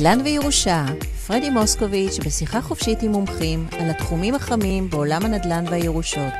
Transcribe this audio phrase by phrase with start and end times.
[0.00, 0.86] נדל"ן וירושה,
[1.26, 6.32] פרדי מוסקוביץ' בשיחה חופשית עם מומחים על התחומים החמים בעולם הנדל"ן והירושות.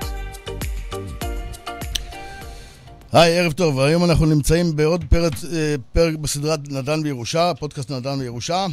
[3.13, 3.81] היי, ערב טוב.
[3.81, 8.67] היום אנחנו נמצאים בעוד פרק, אה, פרק בסדרת נדל"ן וירושה, פודקאסט נדל"ן וירושה,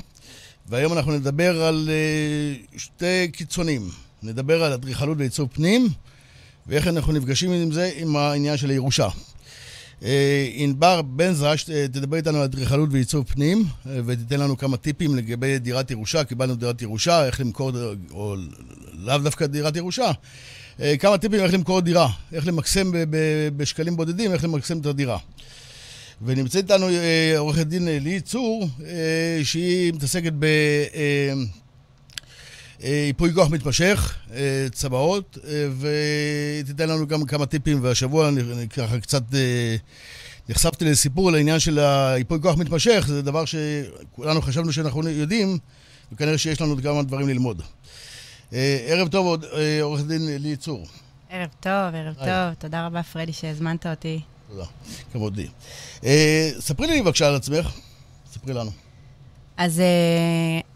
[0.69, 3.89] והיום אנחנו נדבר על אה, שתי קיצונים.
[4.23, 5.87] נדבר על אדריכלות ועיצוב פנים,
[6.67, 9.07] ואיך אנחנו נפגשים עם זה, עם העניין של הירושה.
[10.03, 14.77] אה, ענבר בן זש אה, תדבר איתנו על אדריכלות ועיצוב פנים, אה, ותיתן לנו כמה
[14.77, 16.23] טיפים לגבי דירת ירושה.
[16.23, 17.71] קיבלנו דירת ירושה, איך למכור,
[18.11, 18.35] או
[18.93, 20.11] לאו דווקא דירת ירושה.
[20.99, 22.91] כמה טיפים איך למכור דירה, איך למקסם
[23.57, 25.17] בשקלים בודדים, איך למקסם את הדירה.
[26.21, 26.87] ונמצאת איתנו
[27.37, 28.69] עורכת דין לי צור,
[29.43, 30.45] שהיא מתעסקת ב...
[32.79, 35.67] ייפוי כוח מתמשך, אה, צבאות, אה,
[36.63, 39.75] ותיתן לנו גם כמה טיפים, והשבוע אני ככה קצת אה,
[40.49, 41.79] נחשפתי לסיפור על העניין של
[42.17, 45.57] ייפוי כוח מתמשך, זה דבר שכולנו חשבנו שאנחנו יודעים,
[46.11, 47.61] וכנראה שיש לנו כמה דברים ללמוד.
[48.87, 49.43] ערב טוב,
[49.81, 50.85] עורך דין לי צור.
[51.29, 52.53] ערב טוב, ערב טוב.
[52.59, 54.19] תודה רבה, פרדי, שהזמנת אותי.
[54.49, 54.65] תודה,
[55.13, 55.47] כבוד לי.
[56.59, 57.71] ספרי לי בבקשה על עצמך,
[58.31, 58.71] ספרי לנו.
[59.57, 59.81] אז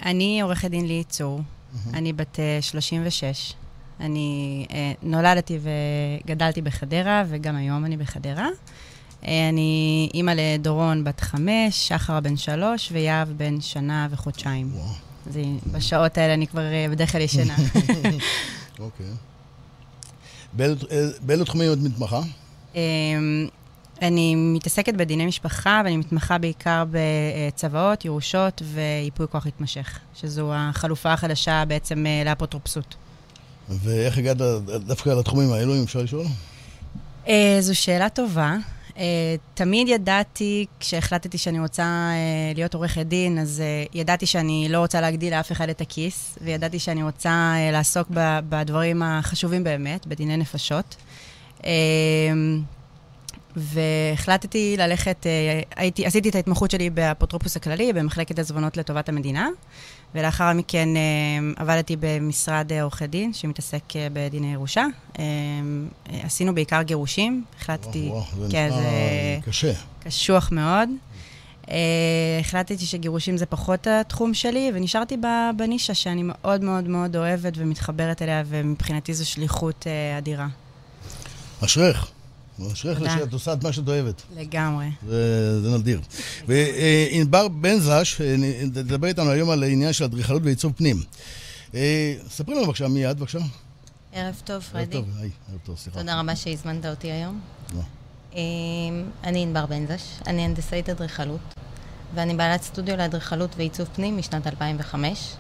[0.05, 1.41] אני עורכת דין לי צור.
[1.71, 1.97] Mm-hmm.
[1.97, 3.23] אני בת 36.
[3.23, 4.73] אה, אני uh,
[5.03, 5.59] נולדתי
[6.23, 8.47] וגדלתי בחדרה, וגם היום אני בחדרה.
[8.47, 14.69] Uh, אני אימא לדורון בת חמש, שחר בן שלוש ויהב בן שנה וחודשיים.
[14.73, 14.85] וואו.
[15.27, 15.37] אז
[15.71, 17.55] בשעות האלה אני כבר uh, בדרך כלל ישנה.
[18.79, 19.05] אוקיי.
[21.21, 22.21] באילו תחומים את מתמחה?
[24.01, 31.63] אני מתעסקת בדיני משפחה, ואני מתמחה בעיקר בצוואות, ירושות וייפוי כוח התמשך, שזו החלופה החדשה
[31.67, 32.95] בעצם אה, לאפוטרופסות.
[33.69, 34.37] ואיך הגעת
[34.85, 36.25] דווקא לתחומים האלו, אם אפשר לשאול?
[37.27, 38.57] אה, זו שאלה טובה.
[38.91, 38.93] Uh,
[39.53, 42.11] תמיד ידעתי, כשהחלטתי שאני רוצה
[42.55, 43.63] להיות עורכת דין, אז
[43.93, 48.07] ידעתי שאני לא רוצה להגדיל לאף אחד את הכיס, וידעתי שאני רוצה לעסוק
[48.49, 50.95] בדברים החשובים באמת, בדיני נפשות.
[53.55, 59.49] והחלטתי ללכת, אה, הייתי, עשיתי את ההתמחות שלי באפוטרופוס הכללי, במחלקת עזבונות לטובת המדינה,
[60.15, 61.01] ולאחר מכן אה,
[61.55, 64.85] עבדתי במשרד עורכי דין, שמתעסק אה, בדיני ירושה.
[66.23, 68.07] עשינו בעיקר גירושים, החלטתי...
[68.07, 68.89] וואו, וואו, זה כן, זה
[69.45, 69.73] קשה.
[70.03, 70.89] קשוח מאוד.
[72.39, 75.17] החלטתי שגירושים זה פחות התחום שלי, ונשארתי
[75.57, 79.87] בנישה שאני מאוד מאוד מאוד אוהבת ומתחברת אליה, ומבחינתי זו שליחות
[80.17, 80.47] אדירה.
[81.65, 82.11] אשריך.
[82.73, 84.21] אשריך שאת עושה את מה שאת אוהבת.
[84.35, 84.87] לגמרי.
[85.07, 86.01] זה, זה נדיר.
[86.47, 88.35] וענבר בן זש, אה,
[88.73, 90.97] תדבר איתנו היום על העניין של אדריכלות ועיצוב פנים.
[91.75, 93.39] אה, ספרי לנו בבקשה, מי את בבקשה?
[94.13, 94.97] ערב טוב, פרדי.
[94.97, 95.99] ערב טוב, היי, ערב טוב, סליחה.
[95.99, 97.39] תודה רבה שהזמנת אותי היום.
[99.23, 101.55] אני ענבר בן זש, אני הנדסאית אדריכלות,
[102.15, 105.35] ואני בעלת סטודיו לאדריכלות ועיצוב פנים משנת 2005.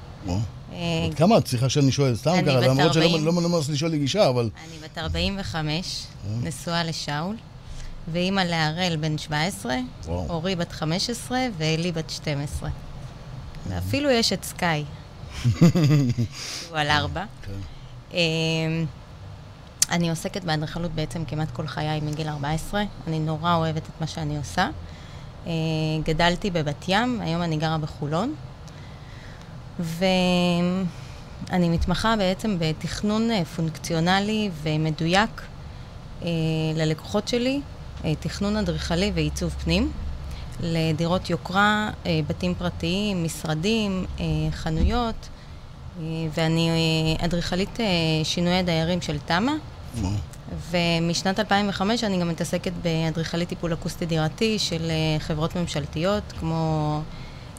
[0.73, 0.77] אה,
[1.15, 1.47] כמה את?
[1.47, 4.49] סליחה שאני שואל, סתם ככה, למרות שלא לא לשאול לי גישה, אבל...
[4.67, 6.35] אני בת 45, אה.
[6.43, 7.35] נשואה לשאול,
[8.11, 9.75] ואימא להראל בן 17,
[10.07, 12.69] אורי בת 15 ואלי בת 12.
[13.69, 14.83] ואפילו יש את סקאי,
[16.69, 17.23] הוא על ארבע.
[17.41, 17.51] כן.
[18.13, 18.85] אמ,
[19.91, 22.83] אני עוסקת באדריכלות בעצם כמעט כל חיי מגיל 14.
[23.07, 24.69] אני נורא אוהבת את מה שאני עושה.
[25.47, 25.51] אה,
[26.03, 28.35] גדלתי בבת ים, היום אני גרה בחולון.
[29.79, 35.41] ואני מתמחה בעצם בתכנון אה, פונקציונלי ומדויק
[36.21, 36.27] אה,
[36.75, 37.61] ללקוחות שלי,
[38.05, 39.91] אה, תכנון אדריכלי ועיצוב פנים,
[40.59, 41.89] לדירות יוקרה,
[42.27, 44.05] בתים פרטיים, משרדים,
[44.51, 45.29] חנויות,
[46.33, 46.69] ואני
[47.19, 47.79] אדריכלית
[48.23, 49.51] שינוי הדיירים של תמ"א.
[50.71, 57.01] ומשנת 2005 אני גם מתעסקת באדריכלית טיפול אקוסטי דירתי של חברות ממשלתיות, כמו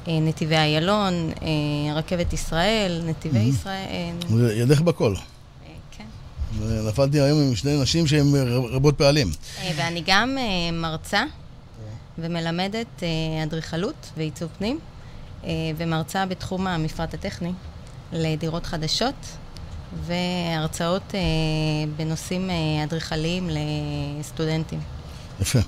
[0.08, 4.14] נתיבי איילון, אה, רכבת ישראל, נתיבי ישראל.
[4.56, 5.14] ידך בכל.
[5.14, 6.04] אה, כן.
[6.88, 8.26] נפלתי היום עם שני נשים שהן
[8.70, 9.30] רבות פעלים.
[9.76, 10.38] ואני גם
[10.72, 11.24] מרצה
[12.18, 13.02] ומלמדת
[13.42, 14.78] אדריכלות ועיצוב פנים,
[15.76, 17.52] ומרצה בתחום המפרט הטכני
[18.12, 19.14] לדירות חדשות,
[20.06, 21.14] והרצאות
[21.96, 22.50] בנושאים
[22.84, 24.80] אדריכליים לסטודנטים.
[25.42, 25.58] יפה.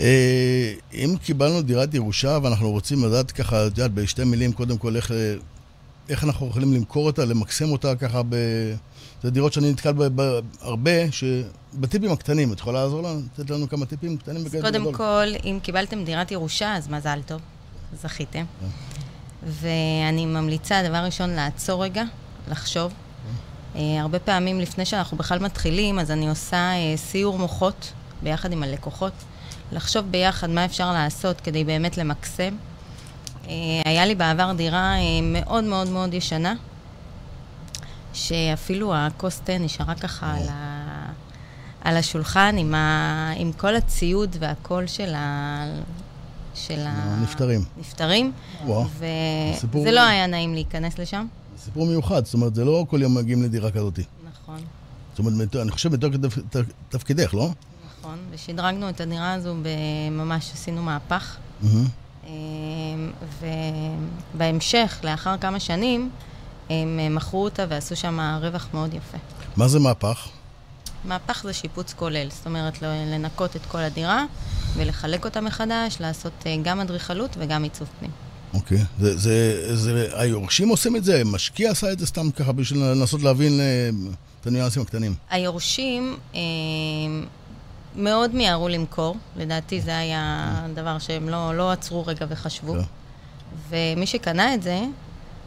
[0.00, 4.96] אה, אם קיבלנו דירת ירושה ואנחנו רוצים לדעת ככה, את יודעת, בשתי מילים, קודם כל,
[4.96, 5.10] איך,
[6.08, 8.36] איך אנחנו יכולים למכור אותה, למקסם אותה ככה ב...
[9.22, 10.90] זה דירות שאני נתקל בהרבה,
[11.74, 13.20] בטיפים הקטנים, את יכולה לעזור לנו?
[13.38, 14.44] לתת לנו כמה טיפים קטנים?
[14.62, 14.94] קודם גדול.
[14.94, 17.40] כל, אם קיבלתם דירת ירושה, אז מזל טוב,
[18.02, 18.44] זכיתם.
[18.60, 18.66] כן.
[19.46, 22.02] ואני ממליצה, דבר ראשון, לעצור רגע,
[22.50, 22.92] לחשוב.
[23.74, 27.92] הרבה פעמים לפני שאנחנו בכלל מתחילים, אז אני עושה סיור מוחות
[28.22, 29.12] ביחד עם הלקוחות,
[29.72, 32.54] לחשוב ביחד מה אפשר לעשות כדי באמת למקסם.
[33.44, 33.48] Uh,
[33.84, 36.54] היה לי בעבר דירה מאוד מאוד מאוד ישנה,
[38.12, 41.12] שאפילו הכוס תה נשארה ככה על, ה...
[41.80, 43.32] על השולחן עם, ה...
[43.36, 45.64] עם כל הציוד והקול של ה...
[46.54, 47.64] של הנפטרים.
[47.76, 48.32] הנפטרים.
[48.64, 48.84] וואו.
[49.74, 51.26] וזה לא היה נעים להיכנס לשם.
[51.56, 53.98] זה סיפור מיוחד, זאת אומרת, זה לא כל יום מגיעים לדירה כזאת.
[54.30, 54.60] נכון.
[55.10, 56.38] זאת אומרת, אני חושב בתוקף
[56.88, 57.50] תפקידך, לא?
[58.08, 59.54] נכון, ושדרגנו את הדירה הזו,
[60.10, 61.36] ממש עשינו מהפך.
[61.62, 62.26] Mm-hmm.
[64.34, 66.10] ובהמשך, לאחר כמה שנים,
[66.70, 69.18] הם מכרו אותה ועשו שם רווח מאוד יפה.
[69.56, 70.28] מה זה מהפך?
[71.04, 74.24] מהפך זה שיפוץ כולל, זאת אומרת לנקות את כל הדירה
[74.76, 78.10] ולחלק אותה מחדש, לעשות אה, גם אדריכלות וגם עיצוב פנים.
[78.54, 78.84] אוקיי.
[78.98, 81.22] זה, זה, זה, היורשים עושים את זה?
[81.24, 83.90] משקיע עשה את זה סתם ככה בשביל לנסות להבין אה,
[84.40, 85.14] את הניואנסים הקטנים?
[85.30, 86.40] היורשים אה,
[87.98, 92.72] מאוד מיהרו למכור, לדעתי זה היה דבר שהם לא, לא עצרו רגע וחשבו.
[92.72, 92.80] כן.
[93.68, 94.80] ומי שקנה את זה,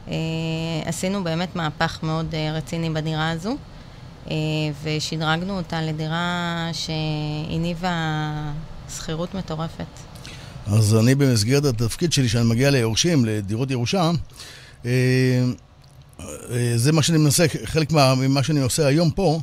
[0.08, 0.14] אה,
[0.86, 3.58] עשינו באמת מהפך מאוד אה, רציני בדירה הזו.
[4.30, 4.36] אה,
[4.84, 8.32] ושדרגנו אותה לדירה שהניבה
[8.96, 9.86] שכירות מטורפת.
[10.68, 14.12] אז אני במסגרת התפקיד שלי, שאני מגיע ליורשים, לדירות ירושה,
[14.86, 14.92] אה,
[16.20, 19.40] אה, זה מה שאני מנסה, חלק ממה שאני עושה היום פה,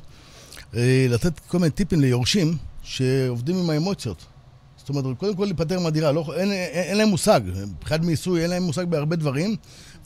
[1.08, 2.56] לתת כל מיני טיפים ליורשים
[2.88, 4.24] שעובדים עם האמוציות.
[4.76, 7.40] זאת אומרת, קודם כל להיפטר מהדירה, לא, אין, אין, אין להם מושג,
[7.78, 9.56] מבחינת מיסוי אין להם מושג בהרבה דברים,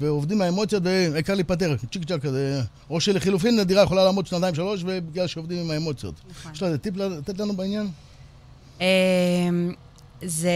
[0.00, 2.60] ועובדים מהאמוציות, והעיקר להיפטר, צ'יק צ'אק כזה.
[2.90, 6.14] או שלחילופין הדירה יכולה לעמוד שנתיים, שלוש, ובגלל שעובדים עם האמוציות.
[6.30, 6.52] נכון.
[6.52, 7.88] יש לך טיפ לתת לנו בעניין?
[8.80, 8.86] אמ,
[10.22, 10.50] זה,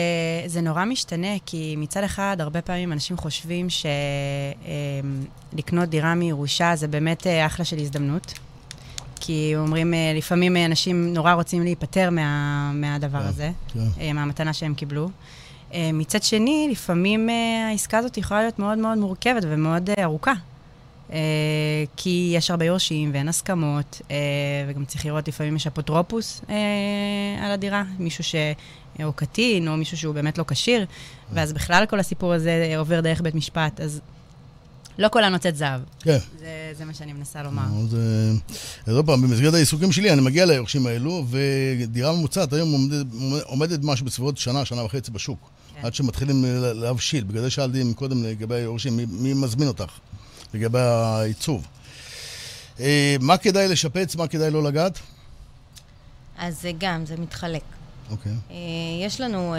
[0.46, 3.66] זה נורא משתנה, כי מצד אחד, הרבה פעמים אנשים חושבים
[5.54, 8.32] שלקנות אמ, דירה מירושה זה באמת אה, אחלה של הזדמנות.
[9.20, 13.80] כי אומרים, אה, לפעמים אנשים נורא רוצים להיפטר מה, מהדבר כן, הזה, כן.
[14.00, 15.08] אה, מהמתנה שהם קיבלו.
[15.74, 17.28] אה, מצד שני, לפעמים
[17.68, 20.32] העסקה הזאת יכולה להיות מאוד מאוד מורכבת ומאוד ארוכה.
[21.96, 24.00] כי יש הרבה יורשים ואין הסכמות,
[24.68, 26.40] וגם צריך לראות, לפעמים יש אפוטרופוס
[27.42, 28.34] על הדירה, מישהו ש...
[29.04, 30.86] או קטין, או מישהו שהוא באמת לא כשיר,
[31.32, 33.80] ואז בכלל כל הסיפור הזה עובר דרך בית משפט.
[33.80, 34.00] אז
[34.98, 35.80] לא כולה נוצאת זהב.
[36.00, 36.18] כן.
[36.38, 37.62] זה, זה מה שאני מנסה לומר.
[38.86, 43.06] אז, עוד פעם, במסגרת העיסוקים שלי, אני מגיע ליורשים האלו, ודירה ממוצעת היום עומדת,
[43.44, 45.50] עומדת משהו בסביבות שנה, שנה וחצי בשוק.
[45.74, 45.86] כן.
[45.86, 47.24] עד שמתחילים להבשיל.
[47.24, 49.92] בגלל זה שאלתי קודם לגבי היורשים, מי, מי מזמין אותך
[50.54, 51.66] לגבי העיצוב.
[52.80, 54.98] אה, מה כדאי לשפץ, מה כדאי לא לגעת?
[56.38, 57.62] אז זה גם, זה מתחלק.
[58.10, 58.32] אוקיי.
[58.32, 58.50] Okay.
[58.50, 59.58] אה, יש לנו, אה,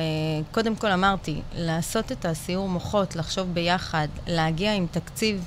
[0.51, 5.43] קודם כל אמרתי, לעשות את הסיור מוחות, לחשוב ביחד, להגיע עם תקציב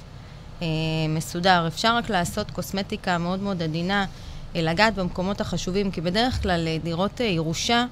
[0.62, 0.66] אה,
[1.08, 1.66] מסודר.
[1.66, 4.06] אפשר רק לעשות קוסמטיקה מאוד מאוד עדינה,
[4.54, 7.84] לגעת במקומות החשובים, כי בדרך כלל דירות ירושה,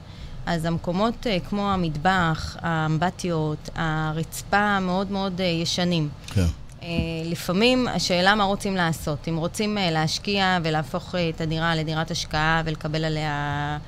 [0.46, 6.08] אז המקומות כמו המטבח, האמבטיות, הרצפה מאוד מאוד ישנים.
[6.26, 6.40] כן.
[6.40, 6.84] Okay.
[7.24, 9.28] לפעמים השאלה מה רוצים לעשות.
[9.28, 13.78] אם רוצים להשקיע ולהפוך את הדירה לדירת השקעה ולקבל עליה...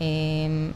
[0.00, 0.04] אמ,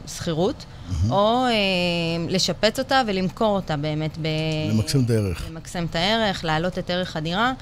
[0.07, 1.11] שכירות, mm-hmm.
[1.11, 4.17] או אמ, לשפץ אותה ולמכור אותה באמת.
[4.21, 4.27] ב...
[4.71, 5.45] למקסם את הערך.
[5.49, 7.53] למקסם את הערך, להעלות את ערך הדירה.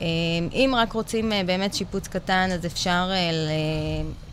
[0.00, 0.06] אמ,
[0.52, 3.16] אם רק רוצים אה, באמת שיפוץ קטן, אז אפשר אה,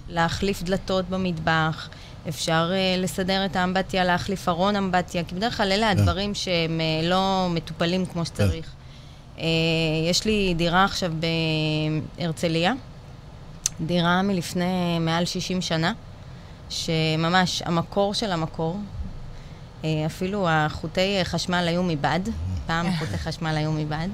[0.10, 1.90] להחליף דלתות במטבח,
[2.30, 5.94] אפשר אה, לסדר את האמבטיה, להחליף ארון אמבטיה, כי בדרך כלל אלה.
[5.94, 6.00] כן.
[6.00, 8.66] הדברים שהם לא מטופלים כמו שצריך.
[8.66, 9.38] Yeah.
[9.38, 9.44] כן.
[10.10, 11.12] יש לי דירה עכשיו
[12.18, 12.74] בהרצליה,
[13.82, 15.94] דירה מלפני מעל 60 שנה.
[16.70, 18.78] שממש המקור של המקור,
[19.84, 22.20] אה, אפילו החוטי חשמל היו מבד,
[22.66, 24.08] פעם חוטי חשמל היו מבד,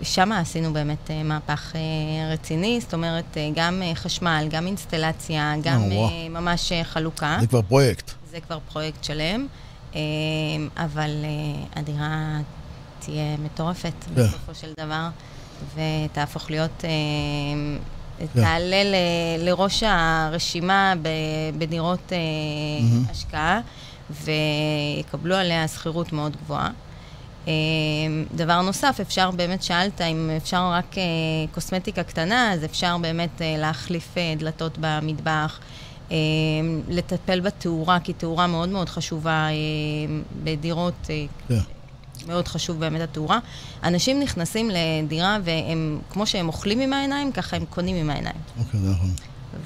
[0.00, 5.82] ושם עשינו באמת אה, מהפך אה, רציני, זאת אומרת, גם חשמל, גם אינסטלציה, גם
[6.30, 7.36] ממש חלוקה.
[7.40, 8.10] זה כבר פרויקט.
[8.30, 9.46] זה כבר פרויקט שלם,
[10.76, 11.10] אבל
[11.76, 12.38] הדירה
[12.98, 14.22] תהיה מטורפת כן.
[14.22, 15.08] בסופו של דבר,
[15.74, 16.88] ותהפוך להיות כן.
[18.32, 18.94] תעלה ל,
[19.38, 20.94] לראש הרשימה
[21.58, 23.10] בדירות mm-hmm.
[23.10, 23.60] השקעה,
[24.10, 26.70] ויקבלו עליה שכירות מאוד גבוהה.
[27.48, 27.52] אה,
[28.34, 31.02] דבר נוסף, אפשר באמת, שאלת אם אפשר רק אה,
[31.54, 35.60] קוסמטיקה קטנה, אז אפשר באמת להחליף דלתות במטבח,
[36.88, 39.46] לטפל בתאורה, כי תאורה מאוד מאוד חשובה
[40.44, 41.10] בדירות.
[41.50, 41.81] Yeah.
[42.26, 43.38] מאוד חשוב באמת התאורה.
[43.84, 48.36] אנשים נכנסים לדירה והם, כמו שהם אוכלים עם העיניים, ככה הם קונים עם העיניים.
[48.58, 49.10] אוקיי, זה נכון.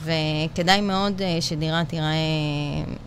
[0.05, 2.12] וכדאי מאוד uh, שדירה תיראה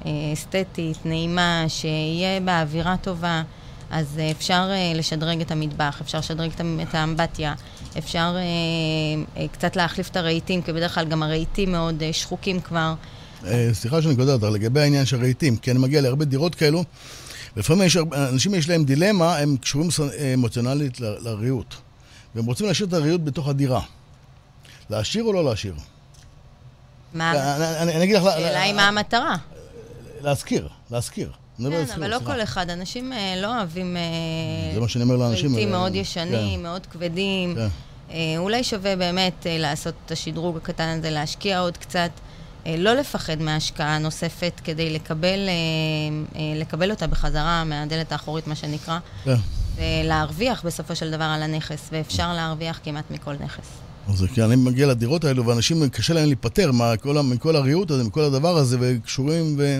[0.01, 3.43] uh, אסתטית, נעימה, שיהיה בה אווירה טובה.
[3.91, 7.53] אז uh, אפשר לשדרג את המטבח, אפשר לשדרג את האמבטיה,
[7.97, 8.35] אפשר
[9.51, 12.93] קצת להחליף את הרהיטים, כי בדרך כלל גם הרהיטים מאוד שחוקים כבר.
[13.73, 16.83] סליחה שאני קודם לגבי העניין של רהיטים, כי אני מגיע להרבה דירות כאלו.
[17.55, 19.89] ולפעמים יש, אנשים יש להם דילמה, הם קשורים
[20.33, 21.75] אמוציונלית לריהוט.
[22.35, 23.81] והם רוצים להשאיר את הריהוט בתוך הדירה.
[24.89, 25.73] להשאיר או לא להשאיר?
[27.13, 27.31] מה?
[27.81, 28.25] אני, אני אגיד לך...
[28.25, 29.35] השאלה היא מה המטרה.
[30.21, 31.31] להזכיר, להזכיר.
[31.57, 32.69] כן, אבל לא כל אחד.
[32.69, 33.97] אנשים אה, לא אוהבים...
[33.97, 34.01] אה,
[34.73, 35.55] זה מה שאני אומר לאנשים.
[35.55, 36.63] רהיטים מאוד ישנים, כן.
[36.63, 37.55] מאוד כבדים.
[37.55, 37.67] כן.
[38.11, 42.09] אה, אולי שווה באמת לעשות את השדרוג הקטן הזה, להשקיע עוד קצת.
[42.65, 45.39] לא לפחד מהשקעה נוספת כדי לקבל,
[46.55, 49.35] לקבל אותה בחזרה מהדלת האחורית, מה שנקרא, כן.
[49.75, 53.67] ולהרוויח בסופו של דבר על הנכס, ואפשר להרוויח כמעט מכל נכס.
[54.07, 56.71] אז כי אני מגיע לדירות האלו, ואנשים, קשה להם להיפטר
[57.23, 59.79] מכל הריהוט הזה, מכל הדבר הזה, וקשורים, ו...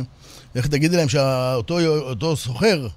[0.55, 2.87] איך תגידי להם שאותו סוחר,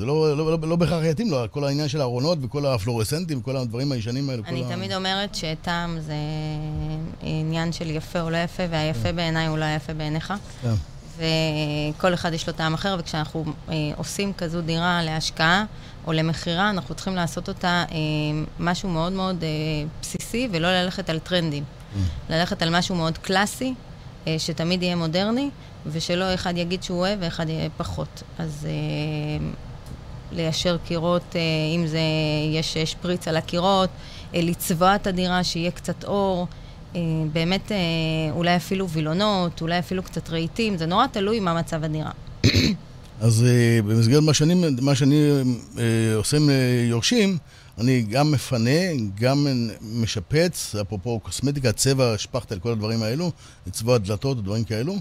[0.00, 3.56] זה לא, לא, לא, לא בהכרח יתאים לו, כל העניין של הארונות וכל הפלורסנטים וכל
[3.56, 4.42] הדברים הישנים האלו.
[4.46, 4.96] אני תמיד ה...
[4.96, 6.14] אומרת שטעם זה
[7.22, 9.16] עניין של יפה או לא יפה, והיפה כן.
[9.16, 10.34] בעיניי הוא לא יפה בעיניך.
[10.62, 10.74] כן.
[11.16, 15.64] וכל אחד יש לו טעם אחר, וכשאנחנו אה, עושים כזו דירה להשקעה
[16.06, 17.96] או למכירה, אנחנו צריכים לעשות אותה אה,
[18.58, 19.48] משהו מאוד מאוד אה,
[20.02, 21.64] בסיסי, ולא ללכת על טרנדים.
[21.64, 21.98] Mm.
[22.30, 23.74] ללכת על משהו מאוד קלאסי,
[24.26, 25.50] אה, שתמיד יהיה מודרני,
[25.86, 28.22] ושלא אחד יגיד שהוא אוהב ואחד יהיה פחות.
[28.38, 29.46] אז אה,
[30.32, 31.40] ליישר קירות, אה,
[31.76, 32.00] אם זה,
[32.52, 33.90] יש שפריץ על הקירות,
[34.34, 36.46] אה, לצבוע את הדירה, שיהיה קצת אור.
[36.96, 37.00] אה,
[37.32, 37.72] באמת,
[38.30, 42.10] אולי אפילו וילונות, אולי אפילו קצת רהיטים, זה נורא תלוי מה מצב הדירה.
[43.20, 43.44] אז
[43.86, 45.28] במסגרת מה שאני, מה שאני
[46.14, 46.50] עושה עם
[46.88, 47.38] יורשים,
[47.78, 48.80] אני גם מפנה,
[49.14, 49.46] גם
[49.82, 53.32] משפץ, אפרופו קוסמטיקה, צבע, שפכטל, כל הדברים האלו,
[53.66, 54.96] לצבוע דלתות ודברים כאלו,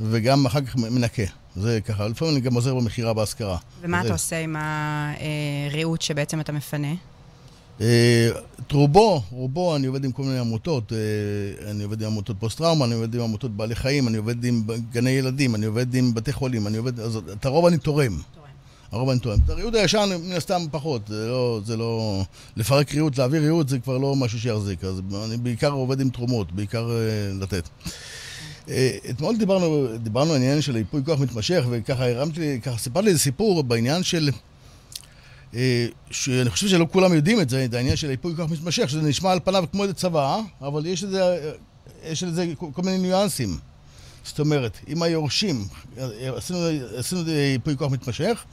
[0.00, 1.22] וגם אחר כך מנקה.
[1.56, 3.58] זה ככה, לפעמים אני גם עוזר במכירה בהשכרה.
[3.82, 4.56] ומה אתה עושה עם
[5.70, 6.94] הריהוט שבעצם אתה מפנה?
[7.80, 8.30] אה,
[8.66, 10.92] את רובו, רובו, אני עובד עם כל מיני עמותות.
[10.92, 14.62] אה, אני עובד עם עמותות פוסט-טראומה, אני עובד עם עמותות בעלי חיים, אני עובד עם
[14.92, 17.00] גני ילדים, אני עובד עם בתי חולים, אני עובד...
[17.00, 18.18] אז את הרוב אני תורם.
[18.92, 19.38] הרוב אני תורם.
[19.44, 21.08] את הריהוט הישן, מן הסתם פחות.
[21.08, 22.22] זה לא, זה לא...
[22.56, 24.84] לפרק ריהוט, להעביר ריהוט, זה כבר לא משהו שיחזיק.
[24.84, 27.68] אז אני בעיקר עובד עם תרומות, בעיקר uh, לתת.
[28.66, 28.70] Uh,
[29.10, 33.62] אתמול דיברנו, דיברנו על עניין של ייפוי כוח מתמשך, וככה הרמתי, ככה סיפרתי איזה סיפור
[33.62, 34.30] בעניין של...
[35.54, 39.02] אה, שאני חושב שלא כולם יודעים את זה, את העניין של ייפוי כוח מתמשך, שזה
[39.02, 41.52] נשמע על פניו כמו איזה צבא, אבל יש לזה,
[42.04, 43.58] יש לזה כל מיני ניואנסים.
[44.24, 45.64] זאת אומרת, אם היורשים,
[46.36, 46.58] עשינו,
[46.96, 48.44] עשינו ייפוי כוח מתמשך,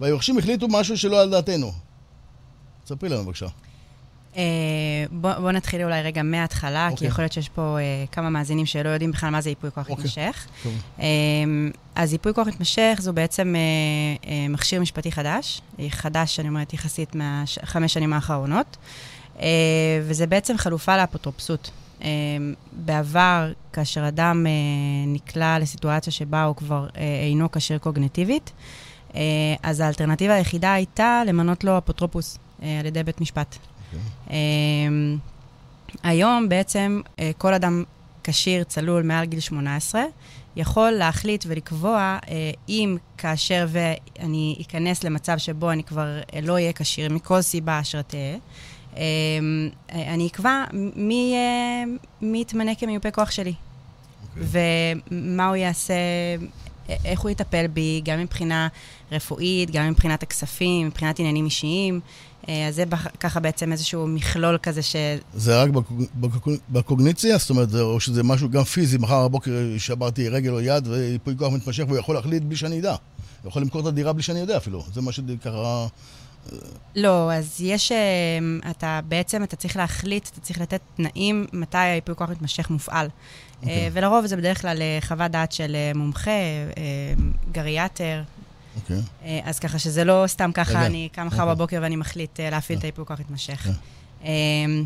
[0.00, 1.72] והיורשים החליטו משהו שלא על דעתנו.
[2.86, 3.46] ספרי לנו בבקשה.
[4.38, 4.40] Uh,
[5.10, 6.90] בוא, בוא נתחיל אולי רגע מההתחלה, okay.
[6.90, 7.08] כי אוקיי.
[7.08, 9.90] יכול להיות שיש פה uh, כמה מאזינים שלא יודעים בכלל מה זה ייפוי כוח okay.
[9.90, 10.04] אוקיי.
[10.04, 10.46] מתמשך.
[10.64, 10.98] Okay.
[10.98, 11.02] Uh,
[11.94, 17.14] אז ייפוי כוח מתמשך זו בעצם uh, uh, מכשיר משפטי חדש, חדש, אני אומרת, יחסית
[17.14, 18.76] מהחמש שנים האחרונות,
[19.36, 19.40] uh,
[20.02, 21.70] וזה בעצם חלופה לאפוטרופסות.
[22.00, 22.02] Uh,
[22.72, 28.52] בעבר, כאשר אדם uh, נקלע לסיטואציה שבה הוא כבר uh, אינו כשיר קוגנטיבית,
[29.08, 29.14] uh,
[29.62, 33.58] אז האלטרנטיבה היחידה הייתה למנות לו אפוטרופוס uh, על ידי בית משפט.
[33.92, 34.30] Okay.
[34.30, 35.16] אמ,
[36.02, 37.84] היום בעצם אה, כל אדם
[38.24, 40.02] כשיר, צלול, מעל גיל 18,
[40.56, 46.72] יכול להחליט ולקבוע אה, אם כאשר ואני אכנס למצב שבו אני כבר אה, לא אהיה
[46.72, 48.36] כשיר, מכל סיבה אשר תהא,
[48.96, 50.64] אמ, אני אקבע
[50.96, 51.34] מי,
[52.22, 53.52] מי יתמנה כמיופה כוח שלי.
[53.52, 54.40] Okay.
[54.40, 54.94] אוקיי.
[55.10, 55.94] ומה הוא יעשה,
[57.04, 58.68] איך הוא יטפל בי, גם מבחינה
[59.12, 62.00] רפואית, גם מבחינת הכספים, מבחינת עניינים אישיים.
[62.48, 62.84] אה, אז זה
[63.20, 64.96] ככה בעצם איזשהו מכלול כזה ש...
[65.34, 65.70] זה רק
[66.70, 67.38] בקוגניציה?
[67.38, 71.52] זאת אומרת, או שזה משהו גם פיזי, מחר בבוקר שברתי רגל או יד ויפוי כוח
[71.52, 72.94] מתמשך והוא יכול להחליט בלי שאני אדע.
[73.42, 74.84] הוא יכול למכור את הדירה בלי שאני יודע אפילו.
[74.92, 75.86] זה מה שככה...
[76.96, 77.98] לא, אז יש, אה,
[78.70, 83.06] אתה בעצם, אתה צריך להחליט, אתה צריך לתת תנאים מתי היפוי כוח מתמשך מופעל.
[83.06, 83.56] Okay.
[83.62, 83.90] אוקיי.
[83.92, 86.30] ולרוב זה בדרך כלל חוות דעת של מומחה,
[87.52, 88.22] גריאטר,
[88.76, 89.00] אוקיי.
[89.24, 91.54] אה, אז ככה שזה לא סתם ככה, אני קם מחר אוקיי.
[91.54, 93.68] בבוקר ואני מחליט אה, להפעיל את הייפוי כוח מתמשך.
[94.24, 94.84] אמ,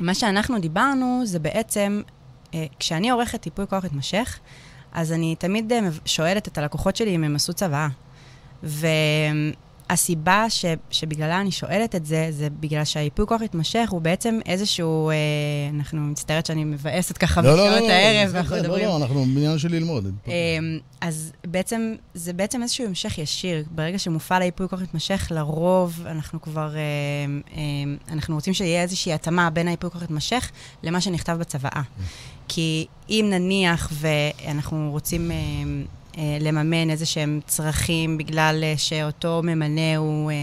[0.00, 2.02] מה שאנחנו דיברנו זה בעצם,
[2.54, 4.38] אה, כשאני עורכת ייפוי כוח מתמשך,
[4.92, 5.72] אז אני תמיד
[6.04, 7.88] שואלת את הלקוחות שלי אם הם עשו צוואה.
[9.90, 15.10] הסיבה ש, שבגללה אני שואלת את זה, זה בגלל שהייפוי כוח התמשך הוא בעצם איזשהו,
[15.10, 15.14] אה,
[15.74, 18.84] אנחנו מצטערת שאני מבאסת ככה לא, בשעות לא, לא, הערב, לא, ואנחנו מדברים.
[18.84, 20.12] לא, לא, אנחנו בעניין של ללמוד.
[20.28, 20.32] אה,
[21.00, 23.64] אז בעצם, זה בעצם איזשהו המשך ישיר.
[23.70, 26.80] ברגע שמופעל הייפוי כוח מתמשך, לרוב אנחנו כבר, אה,
[27.56, 27.62] אה,
[28.12, 30.50] אנחנו רוצים שיהיה איזושהי התאמה בין הייפוי כוח מתמשך
[30.82, 31.82] למה שנכתב בצוואה.
[32.48, 35.30] כי אם נניח ואנחנו רוצים...
[35.30, 35.36] אה,
[36.40, 40.36] לממן איזה שהם צרכים בגלל אה, שאותו ממנה הוא אה,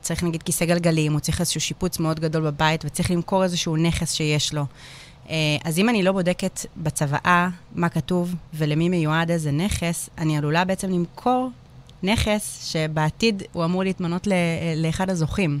[0.00, 4.12] צריך נגיד כיסא גלגלים, הוא צריך איזשהו שיפוץ מאוד גדול בבית וצריך למכור איזשהו נכס
[4.12, 4.64] שיש לו.
[5.64, 10.90] אז אם אני לא בודקת בצוואה מה כתוב ולמי מיועד איזה נכס, אני עלולה בעצם
[10.90, 11.50] למכור
[12.02, 14.32] נכס שבעתיד הוא אמור להתמנות ל,
[14.76, 15.60] לאחד הזוכים.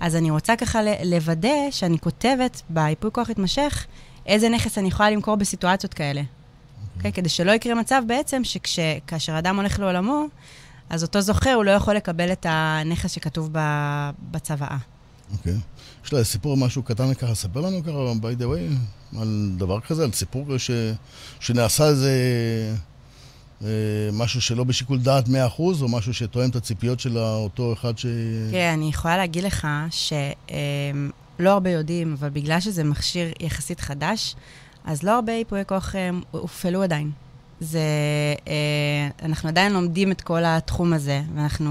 [0.00, 3.86] אז אני רוצה ככה לוודא שאני כותבת בייפוי כוח התמשך
[4.26, 6.22] איזה נכס אני יכולה למכור בסיטואציות כאלה.
[7.02, 7.12] אוקיי?
[7.12, 10.26] כדי שלא יקרה מצב בעצם שכאשר אדם הולך לעולמו,
[10.90, 13.48] אז אותו זוכר, הוא לא יכול לקבל את הנכס שכתוב
[14.30, 14.76] בצוואה.
[15.32, 15.54] אוקיי.
[16.04, 20.04] יש לה סיפור, משהו קטן ככה, ספר לנו ככה, by the way, על דבר כזה,
[20.04, 20.70] על סיפור ש...
[21.40, 22.12] שנעשה איזה...
[23.64, 23.68] אה,
[24.12, 28.06] משהו שלא בשיקול דעת 100%, או משהו שתואם את הציפיות של אותו אחד ש...
[28.50, 34.34] כן, אני יכולה להגיד לך שלא הרבה יודעים, אבל בגלל שזה מכשיר יחסית חדש,
[34.84, 37.10] אז לא הרבה ייפויי כוח אה, הופעלו עדיין.
[37.60, 37.80] זה,
[38.48, 41.70] אה, אנחנו עדיין לומדים את כל התחום הזה, ואנחנו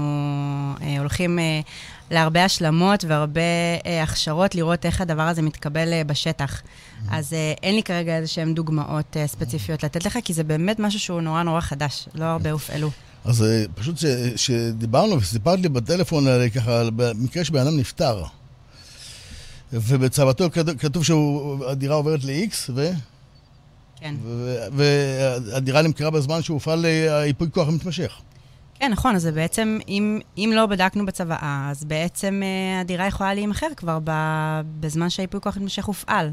[0.82, 1.38] אה, הולכים
[2.10, 3.40] להרבה השלמות והרבה
[4.02, 6.60] הכשרות לראות איך הדבר הזה מתקבל בשטח.
[6.60, 7.08] Mm-hmm.
[7.10, 11.20] אז אין לי כרגע איזה שהן דוגמאות ספציפיות לתת לך, כי זה באמת משהו שהוא
[11.20, 12.90] נורא נורא חדש, לא הרבה הופעלו.
[13.24, 13.96] אז פשוט
[14.36, 18.24] שדיברנו וסיפרת לי בטלפון, ככה, במקרה שבן אדם נפטר,
[19.72, 20.44] ובצוותו
[20.78, 22.90] כתוב שהדירה עוברת ל-X, ו...
[23.96, 24.14] כן.
[24.72, 28.20] והדירה נמכרה בזמן שהופעל הייפוי כוח המתמשך.
[28.74, 33.34] כן, נכון, אז זה בעצם, אם, אם לא בדקנו בצוואה, אז בעצם אה, הדירה יכולה
[33.34, 34.10] להימכר כבר ב,
[34.80, 36.30] בזמן שהייפוי כוח מתמשך הופעל.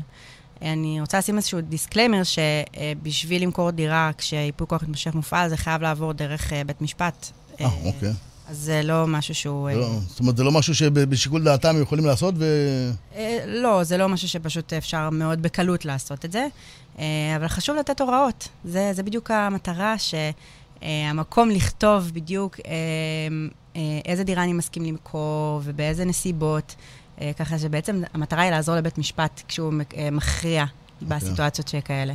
[0.61, 6.13] אני רוצה לשים איזשהו disclaimer, שבשביל למכור דירה כשהייפוי כוח מתמשך מופעל, זה חייב לעבור
[6.13, 7.27] דרך אה, בית משפט.
[7.61, 8.11] אה, אה, אוקיי.
[8.49, 9.69] אז זה לא משהו שהוא...
[9.69, 12.45] לא, זאת אומרת, זה לא משהו שבשיקול דעתם יכולים לעשות ו...
[13.47, 16.47] לא, זה לא משהו שפשוט אפשר מאוד בקלות לעשות את זה.
[17.35, 18.47] אבל חשוב לתת הוראות.
[18.65, 22.59] זה, זה בדיוק המטרה, שהמקום לכתוב בדיוק
[24.05, 26.75] איזה דירה אני מסכים למכור ובאיזה נסיבות.
[27.39, 29.73] ככה שבעצם המטרה היא לעזור לבית משפט כשהוא
[30.11, 31.03] מכריע okay.
[31.03, 31.17] אוקיי.
[31.17, 32.13] בסיטואציות שכאלה.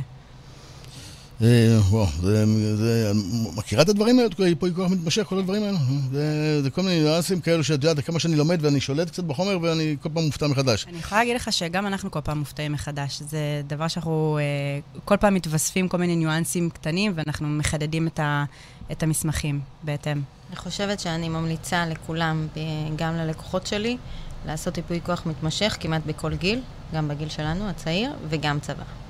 [1.41, 3.13] וואו, זה,
[3.55, 4.29] מכירה את הדברים האלה?
[4.47, 5.77] ייפוי כוח מתמשך, כל הדברים האלה?
[6.11, 9.57] זה, זה כל מיני ניואנסים כאלו שאת יודעת, כמה שאני לומד ואני שולט קצת בחומר
[9.61, 10.85] ואני כל פעם מופתע מחדש.
[10.87, 13.21] אני יכולה להגיד לך שגם אנחנו כל פעם מופתעים מחדש.
[13.21, 18.43] זה דבר שאנחנו אה, כל פעם מתווספים כל מיני ניואנסים קטנים ואנחנו מחדדים את, ה,
[18.91, 20.21] את המסמכים בהתאם.
[20.49, 22.47] אני חושבת שאני ממליצה לכולם,
[22.95, 23.97] גם ללקוחות שלי,
[24.45, 26.61] לעשות ייפוי כוח מתמשך כמעט בכל גיל,
[26.93, 29.04] גם בגיל שלנו, הצעיר, וגם צבא.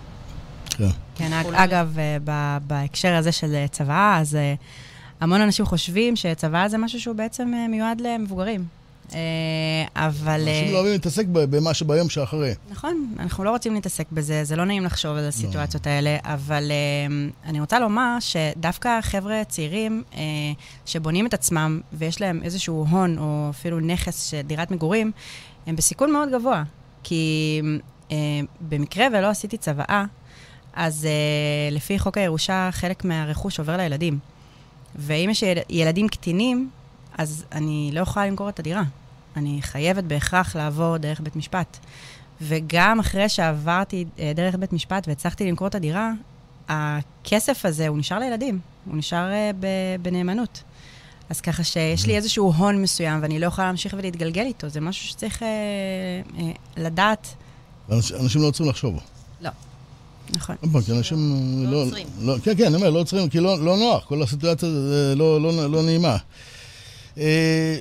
[0.69, 0.89] כן.
[1.15, 4.53] כן, אגב, אה, בהקשר הזה של אה, צבא, אז אה,
[5.19, 8.65] המון אנשים חושבים שצבא זה משהו שהוא בעצם מיועד למבוגרים.
[9.95, 10.41] אבל...
[10.47, 12.53] אנשים לא אוהבים להתעסק במה שביום שאחרי.
[12.69, 15.27] נכון, אנחנו לא רוצים להתעסק בזה, זה לא נעים לחשוב על לא.
[15.27, 16.71] הסיטואציות האלה, אבל
[17.45, 20.03] אני רוצה לומר שדווקא חבר'ה צעירים
[20.85, 25.11] שבונים את עצמם ויש להם איזשהו הון או אפילו נכס של דירת מגורים,
[25.67, 26.63] הם בסיכון מאוד גבוה.
[27.03, 27.61] כי
[28.61, 30.05] במקרה ולא עשיתי צוואה,
[30.75, 34.19] אז uh, לפי חוק הירושה, חלק מהרכוש עובר לילדים.
[34.95, 36.69] ואם יש ילדים קטינים,
[37.17, 38.83] אז אני לא יכולה למכור את הדירה.
[39.37, 41.77] אני חייבת בהכרח לעבור דרך בית משפט.
[42.41, 46.11] וגם אחרי שעברתי uh, דרך בית משפט והצלחתי למכור את הדירה,
[46.69, 48.59] הכסף הזה, הוא נשאר לילדים.
[48.85, 49.65] הוא נשאר uh,
[50.01, 50.63] בנאמנות.
[51.29, 54.69] אז ככה שיש לי איזשהו הון מסוים ואני לא יכולה להמשיך ולהתגלגל איתו.
[54.69, 55.45] זה משהו שצריך uh,
[56.37, 56.41] uh,
[56.77, 57.27] לדעת.
[57.91, 58.99] אנשים לא רוצים לחשוב.
[59.41, 59.49] לא.
[60.29, 60.55] נכון.
[60.85, 61.17] כי אנשים
[61.65, 62.07] לא, לא עוצרים.
[62.21, 65.41] לא, כן, כן, אני אומר, לא עוצרים, כי לא, לא נוח, כל הסיטואציה זה לא,
[65.41, 66.17] לא, לא נעימה.
[67.17, 67.77] אה,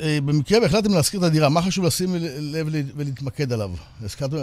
[0.00, 3.70] אה, במקרה והחלטתם להשכיר את הדירה, מה חשוב לשים לב ולהתמקד עליו?
[4.02, 4.36] הזכרתם,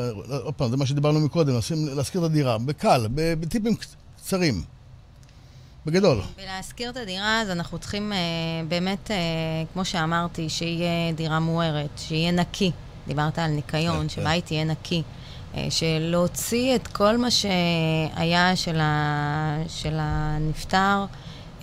[0.43, 1.53] עוד פעם, זה מה שדיברנו מקודם,
[1.95, 3.75] להשכיר את הדירה, בקל, בטיפים
[4.17, 4.63] קצרים.
[5.85, 6.21] בגדול.
[6.37, 8.17] ולהשכיר את הדירה, אז אנחנו צריכים אה,
[8.67, 9.17] באמת, אה,
[9.73, 12.71] כמו שאמרתי, שיהיה דירה מוארת, שיהיה נקי.
[13.07, 14.55] דיברת על ניקיון, כן, שבית כן.
[14.55, 15.03] יהיה נקי.
[15.57, 21.05] אה, של להוציא את כל מה שהיה של, ה, של הנפטר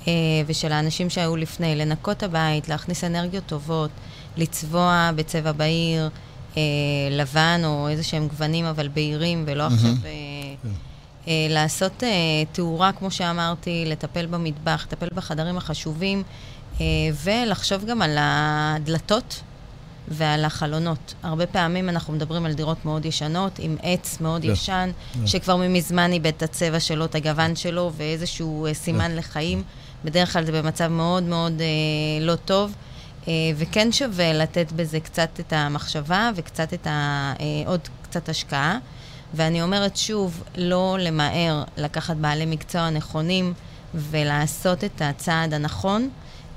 [0.08, 0.12] אה,
[0.46, 3.90] ושל האנשים שהיו לפני, לנקות הבית, להכניס אנרגיות טובות,
[4.36, 6.10] לצבוע בצבע בהיר,
[6.56, 6.62] אה,
[7.10, 9.72] לבן או איזה שהם גוונים, אבל בהירים, ולא mm-hmm.
[9.72, 9.90] עכשיו...
[10.62, 10.68] כן.
[11.50, 12.02] לעשות
[12.52, 16.22] תאורה, כמו שאמרתי, לטפל במטבח, לטפל בחדרים החשובים,
[17.24, 19.42] ולחשוב גם על הדלתות
[20.10, 21.14] ועל החלונות.
[21.22, 24.46] הרבה פעמים אנחנו מדברים על דירות מאוד ישנות, עם עץ מאוד yeah.
[24.46, 24.52] כן.
[24.52, 25.14] ישן, yeah.
[25.18, 25.26] כן.
[25.26, 29.18] שכבר מזמן איבד את הצבע שלו, את הגוון שלו, ואיזשהו אה, סימן yeah.
[29.18, 29.62] לחיים.
[30.04, 31.66] בדרך כלל זה במצב מאוד מאוד אה,
[32.24, 32.74] לא טוב,
[33.28, 37.32] אה, וכן שווה לתת בזה קצת את המחשבה וקצת את ה...
[37.40, 38.78] אה, עוד קצת השקעה.
[39.34, 43.52] ואני אומרת שוב, לא למהר לקחת בעלי מקצוע נכונים
[43.94, 46.08] ולעשות את הצעד הנכון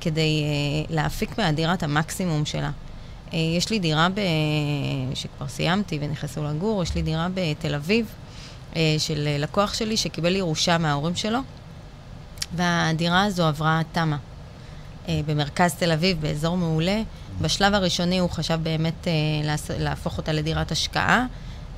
[0.02, 2.72] כדי אה, להפיק מהדירה את המקסימום שלה.
[3.34, 4.20] אה, יש לי דירה ב...
[5.14, 8.06] שכבר סיימתי ונכנסו לגור, יש לי דירה בתל אביב
[8.76, 11.40] אה, של לקוח שלי שקיבל ירושה מההורים שלו,
[12.56, 14.18] והדירה הזו עברה תמה.
[15.10, 17.02] אה, במרכז תל אביב, באזור מעולה.
[17.42, 21.26] בשלב הראשוני הוא חשב באמת אה, להפוך אותה לדירת השקעה.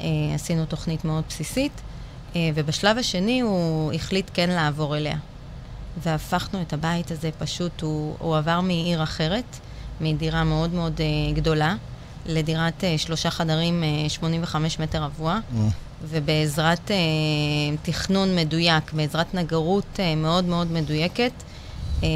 [0.02, 1.82] אה, עשינו תוכנית מאוד בסיסית,
[2.56, 5.18] ובשלב השני הוא החליט כן לעבור אליה.
[6.04, 9.60] והפכנו את הבית הזה, פשוט, הוא, הוא עבר מעיר אחרת,
[10.02, 11.02] מדירה מאוד מאוד
[11.34, 11.76] גדולה,
[12.26, 15.40] לדירת שלושה חדרים, 85 מטר רבוע,
[16.04, 16.92] ובעזרת
[17.82, 21.32] תכנון מדויק, בעזרת נגרות מאוד מאוד מדויקת,
[22.04, 22.08] אה,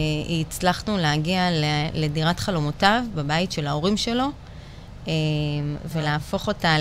[0.42, 1.50] הצלחנו להגיע
[1.94, 4.26] לדירת חלומותיו בבית של ההורים שלו,
[5.08, 5.14] אה,
[5.96, 6.76] ולהפוך אותה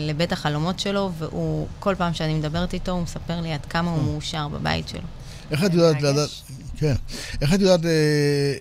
[0.00, 3.98] לבית החלומות שלו, והוא, כל פעם שאני מדברת איתו, הוא מספר לי עד כמה הוא
[3.98, 4.04] אה.
[4.04, 5.00] מאושר בבית שלו.
[5.50, 6.30] איך את יודעת לדעת,
[6.82, 6.94] כן,
[7.40, 7.90] איך את יודעת אה,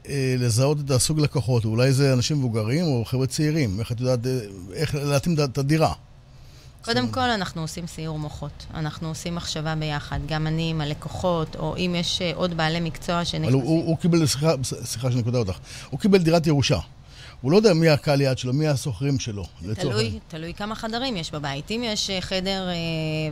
[0.10, 1.66] אה, לזהות את הסוג לקוחות?
[1.66, 3.80] אולי זה אנשים מבוגרים או חבר'ה צעירים?
[3.80, 4.40] איך את יודעת, אה,
[4.74, 5.94] איך להתאים את הדירה?
[6.82, 8.66] קודם כל, אנחנו עושים סיור מוחות.
[8.74, 13.26] אנחנו עושים מחשבה ביחד, גם אני עם הלקוחות, או אם יש אה, עוד בעלי מקצוע
[13.26, 13.60] שנכנסים.
[13.60, 15.58] אבל הוא, הוא קיבל, סליחה, סליחה שאני קוטע אותך,
[15.90, 16.80] הוא קיבל דירת ירושה.
[17.42, 19.46] הוא לא יודע מי הקהל יעד שלו, מי הסוחרים שלו.
[19.76, 21.72] תלוי, תלוי כמה חדרים יש בבית.
[21.72, 22.74] אם יש אה, חדר אה,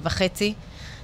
[0.04, 0.54] וחצי,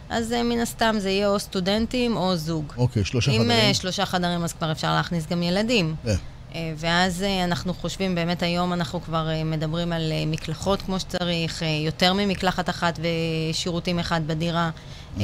[0.09, 2.73] אז אה, מן הסתם זה יהיה או סטודנטים או זוג.
[2.77, 3.59] אוקיי, שלושה אם, חדרים.
[3.67, 5.95] אם שלושה חדרים, אז כבר אפשר להכניס גם ילדים.
[6.05, 6.09] Yeah.
[6.55, 11.63] אה, ואז אה, אנחנו חושבים, באמת היום אנחנו כבר אה, מדברים על מקלחות כמו שצריך,
[11.85, 15.21] יותר ממקלחת אחת ושירותים אחד בדירה, mm-hmm.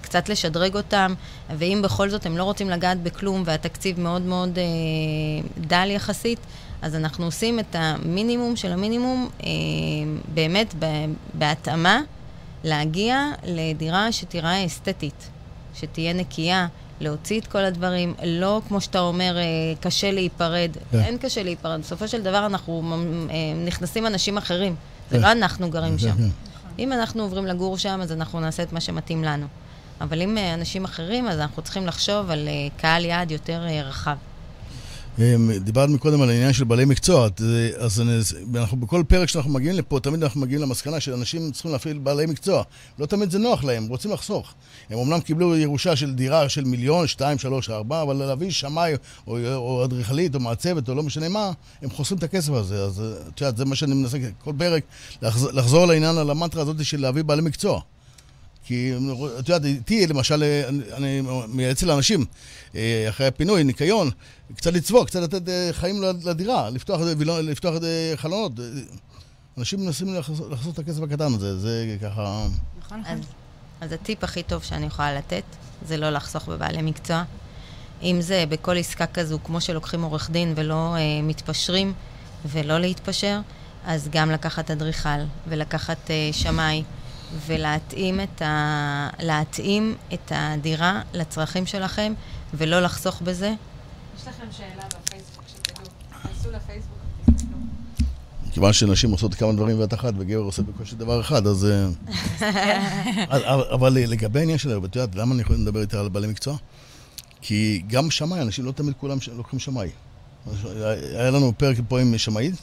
[0.00, 1.14] קצת לשדרג אותם,
[1.56, 4.58] ואם בכל זאת הם לא רוצים לגעת בכלום והתקציב מאוד מאוד
[5.58, 6.38] דל יחסית,
[6.82, 9.28] אז אנחנו עושים את המינימום של המינימום
[10.34, 10.74] באמת
[11.34, 12.00] בהתאמה
[12.64, 15.28] להגיע לדירה שתיראה אסתטית,
[15.74, 16.66] שתהיה נקייה.
[17.00, 19.42] להוציא את כל הדברים, לא כמו שאתה אומר, אה,
[19.80, 20.70] קשה להיפרד.
[20.90, 21.00] כן.
[21.00, 21.80] אין קשה להיפרד.
[21.80, 22.82] בסופו של דבר אנחנו
[23.30, 24.74] אה, נכנסים אנשים אחרים.
[25.10, 25.22] זה כן.
[25.22, 26.16] לא אנחנו גרים כן, שם.
[26.16, 26.28] כן.
[26.78, 29.46] אם אנחנו עוברים לגור שם, אז אנחנו נעשה את מה שמתאים לנו.
[30.00, 34.16] אבל אם אה, אנשים אחרים, אז אנחנו צריכים לחשוב על קהל יעד יותר רחב.
[35.64, 37.28] דיברת מקודם על העניין של בעלי מקצוע,
[37.78, 38.02] אז
[38.54, 42.62] אנחנו בכל פרק שאנחנו מגיעים לפה, תמיד אנחנו מגיעים למסקנה שאנשים צריכים להפעיל בעלי מקצוע.
[42.98, 44.54] לא תמיד זה נוח להם, רוצים לחסוך.
[44.90, 48.92] הם אמנם קיבלו ירושה של דירה של מיליון, שתיים, שלוש, ארבע, אבל להביא שמאי
[49.26, 51.50] או אדריכלית או מעצבת או לא משנה מה,
[51.82, 52.82] הם חוסרים את הכסף הזה.
[52.84, 54.82] אז את יודעת, זה מה שאני מנסה כל פרק,
[55.22, 57.80] לחזור לעניין, על המנטרה הזאת של להביא בעלי מקצוע.
[58.66, 58.92] כי
[59.38, 60.44] את יודעת, איתי למשל,
[60.92, 62.24] אני מייעץ לאנשים,
[62.74, 64.10] אה, אחרי הפינוי, ניקיון,
[64.56, 67.00] קצת לצבוע, קצת לתת אה, חיים לדירה, לפתוח,
[67.42, 67.74] לפתוח
[68.16, 68.52] חלונות.
[69.58, 72.46] אנשים מנסים לחסוך את הכסף הקטן הזה, זה ככה...
[72.78, 73.20] נכון, נכון.
[73.80, 75.44] אז הטיפ הכי טוב שאני יכולה לתת,
[75.88, 77.22] זה לא לחסוך בבעלי מקצוע.
[78.02, 81.92] אם זה בכל עסקה כזו, כמו שלוקחים עורך דין ולא אה, מתפשרים
[82.44, 83.40] ולא להתפשר,
[83.84, 86.82] אז גם לקחת אדריכל ולקחת אה, שמאי.
[87.46, 89.08] ולהתאים את, ה...
[89.20, 92.12] להתאים את הדירה לצרכים שלכם,
[92.54, 93.54] ולא לחסוך בזה.
[94.16, 95.86] יש לכם שאלה בפייסבוק שתדעו.
[96.22, 96.96] תעשו לפייסבוק
[98.56, 101.66] כיוון שנשים עושות כמה דברים בבת אחת וגבר עושה בקושי דבר אחד, אז...
[101.66, 101.88] אה,
[103.74, 106.56] אבל לגבי העניין שלנו, את יודעת, למה אני יכול לדבר איתה על בעלי מקצוע?
[107.40, 109.88] כי גם שמאי, אנשים לא תמיד כולם לוקחים שמאי.
[111.18, 112.54] היה לנו פרק פה עם שמאית,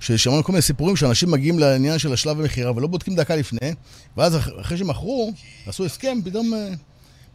[0.00, 3.74] ששמענו כל מיני סיפורים שאנשים מגיעים לעניין של השלב המכירה ולא בודקים דקה לפני,
[4.16, 5.32] ואז אחרי שמכרו,
[5.66, 6.68] עשו הסכם, פתאום, אה,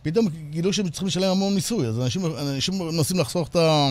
[0.02, 3.90] פתאום גילו שהם צריכים לשלם המון מיסוי, אז אנשים, אנשים מנסים לחסוך את ה...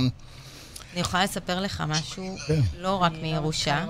[0.93, 2.61] אני יכולה לספר לך משהו, כן.
[2.79, 3.85] לא רק מירושה.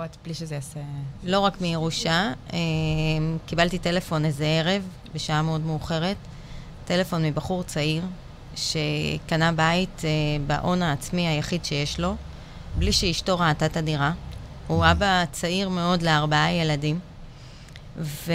[0.50, 0.80] יעשה...
[1.24, 2.32] לא רק מירושה.
[2.52, 2.58] אה,
[3.46, 4.82] קיבלתי טלפון איזה ערב,
[5.14, 6.16] בשעה מאוד מאוחרת,
[6.84, 8.02] טלפון מבחור צעיר,
[8.56, 10.10] שקנה בית אה,
[10.46, 12.16] בהון העצמי היחיד שיש לו,
[12.78, 14.12] בלי שאשתו ראתה את הדירה.
[14.66, 16.98] הוא אבא צעיר מאוד לארבעה ילדים,
[17.98, 18.32] ו...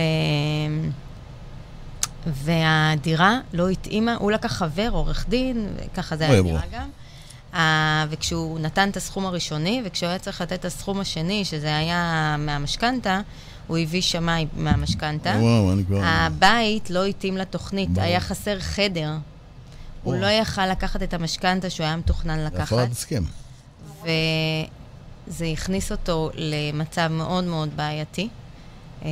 [2.28, 6.90] והדירה לא התאימה, הוא לקח חבר, עורך דין, וככה זה היה נראה גם.
[7.54, 7.58] Uh,
[8.10, 13.22] וכשהוא נתן את הסכום הראשוני, וכשהוא היה צריך לתת את הסכום השני, שזה היה מהמשכנתה,
[13.68, 15.36] הוא הביא שמאי מהמשכנתה.
[15.40, 16.00] וואו, אני כבר...
[16.04, 18.06] הבית לא התאים לתוכנית, וואו.
[18.06, 19.12] היה חסר חדר.
[20.04, 22.62] הוא לא יכל לקחת את המשכנתה שהוא היה מתוכנן לקחת.
[22.62, 23.24] הפרת הסכם.
[24.02, 28.30] וזה הכניס אותו למצב מאוד מאוד בעייתי.
[29.06, 29.10] אה,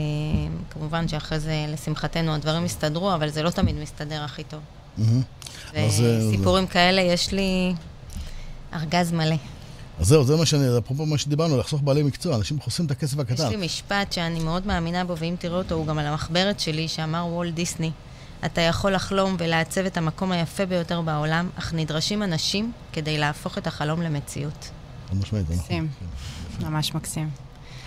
[0.69, 4.59] כמובן שאחרי זה, לשמחתנו, הדברים הסתדרו, אבל זה לא תמיד מסתדר הכי טוב.
[5.73, 7.73] וסיפורים אה, כאלה, יש לי
[8.73, 9.35] ארגז מלא.
[9.99, 13.19] אז זהו, זה מה שאני, אפרופו מה שדיברנו, לחסוך בעלי מקצוע, אנשים חוסכים את הכסף
[13.19, 13.33] הקטן.
[13.33, 16.87] יש לי משפט שאני מאוד מאמינה בו, ואם תראו אותו, הוא גם על המחברת שלי,
[16.87, 17.91] שאמר וולט דיסני.
[18.45, 23.67] אתה יכול לחלום ולעצב את המקום היפה ביותר בעולם, אך נדרשים אנשים כדי להפוך את
[23.67, 24.69] החלום למציאות.
[25.13, 27.29] מקסים, כן, ממש מקסים.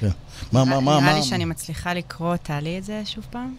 [0.01, 0.11] כן.
[0.53, 3.57] מה, מה, מה, נראה לי שאני מצליחה לקרוא, תעלי את זה שוב פעם.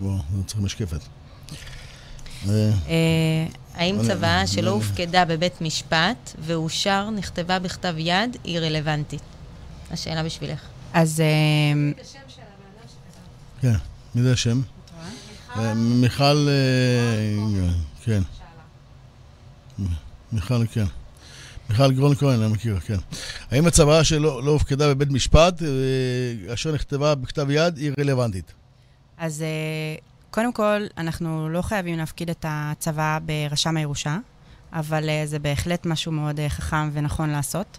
[0.00, 1.00] וואו, זה צריך משקפת.
[2.48, 9.22] אה, אה, האם צוואה שלא הופקדה בבית משפט ואושר, נכתבה בכתב יד, היא רלוונטית?
[9.90, 10.60] השאלה בשבילך.
[10.92, 11.26] אז אה,
[11.90, 13.20] את השם של הבן אדם שכתב.
[13.60, 13.74] כן,
[14.14, 14.60] מי זה השם?
[15.74, 17.72] מיכל, אה,
[18.04, 18.22] כן.
[20.32, 20.84] מיכל, כן.
[21.70, 22.96] מיכל גרון כהן, אני מכיר, כן.
[23.50, 28.52] האם הצוואה שלא לא הופקדה בבית משפט, אה, אשר נכתבה בכתב יד, היא רלוונטית?
[29.18, 29.46] אז אה,
[30.30, 34.16] קודם כל, אנחנו לא חייבים להפקיד את הצוואה ברשם הירושה,
[34.72, 37.78] אבל זה בהחלט משהו מאוד חכם ונכון לעשות.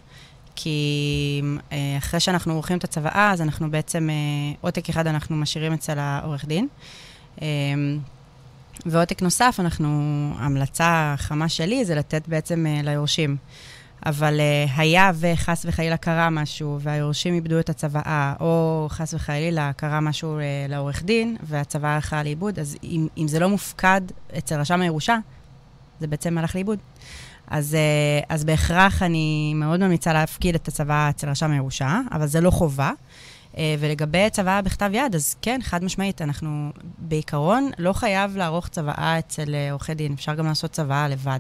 [0.59, 1.41] כי
[1.71, 4.15] אה, אחרי שאנחנו עורכים את הצוואה, אז אנחנו בעצם, אה,
[4.61, 6.67] עותק אחד אנחנו משאירים אצל העורך דין.
[7.41, 7.47] אה,
[8.85, 9.87] ועותק נוסף, אנחנו,
[10.37, 13.37] המלצה חמה שלי זה לתת בעצם ליורשים.
[14.05, 14.39] אבל
[14.77, 20.39] היה וחס וחלילה קרה משהו, והיורשים איבדו את הצוואה, או חס וחלילה קרה משהו
[20.69, 24.01] לעורך דין, והצוואה הלכה לאיבוד, אז אם, אם זה לא מופקד
[24.37, 25.17] אצל רשם הירושה,
[25.99, 26.79] זה בעצם הלך לאיבוד.
[27.47, 32.41] אז, uh, אז בהכרח אני מאוד ממליצה להפקיד את הצוואה אצל רשם הירושה, אבל זה
[32.41, 32.91] לא חובה.
[33.53, 39.19] Uh, ולגבי צוואה בכתב יד, אז כן, חד משמעית, אנחנו בעיקרון לא חייב לערוך צוואה
[39.19, 41.39] אצל uh, עורכי דין, אפשר גם לעשות צוואה לבד.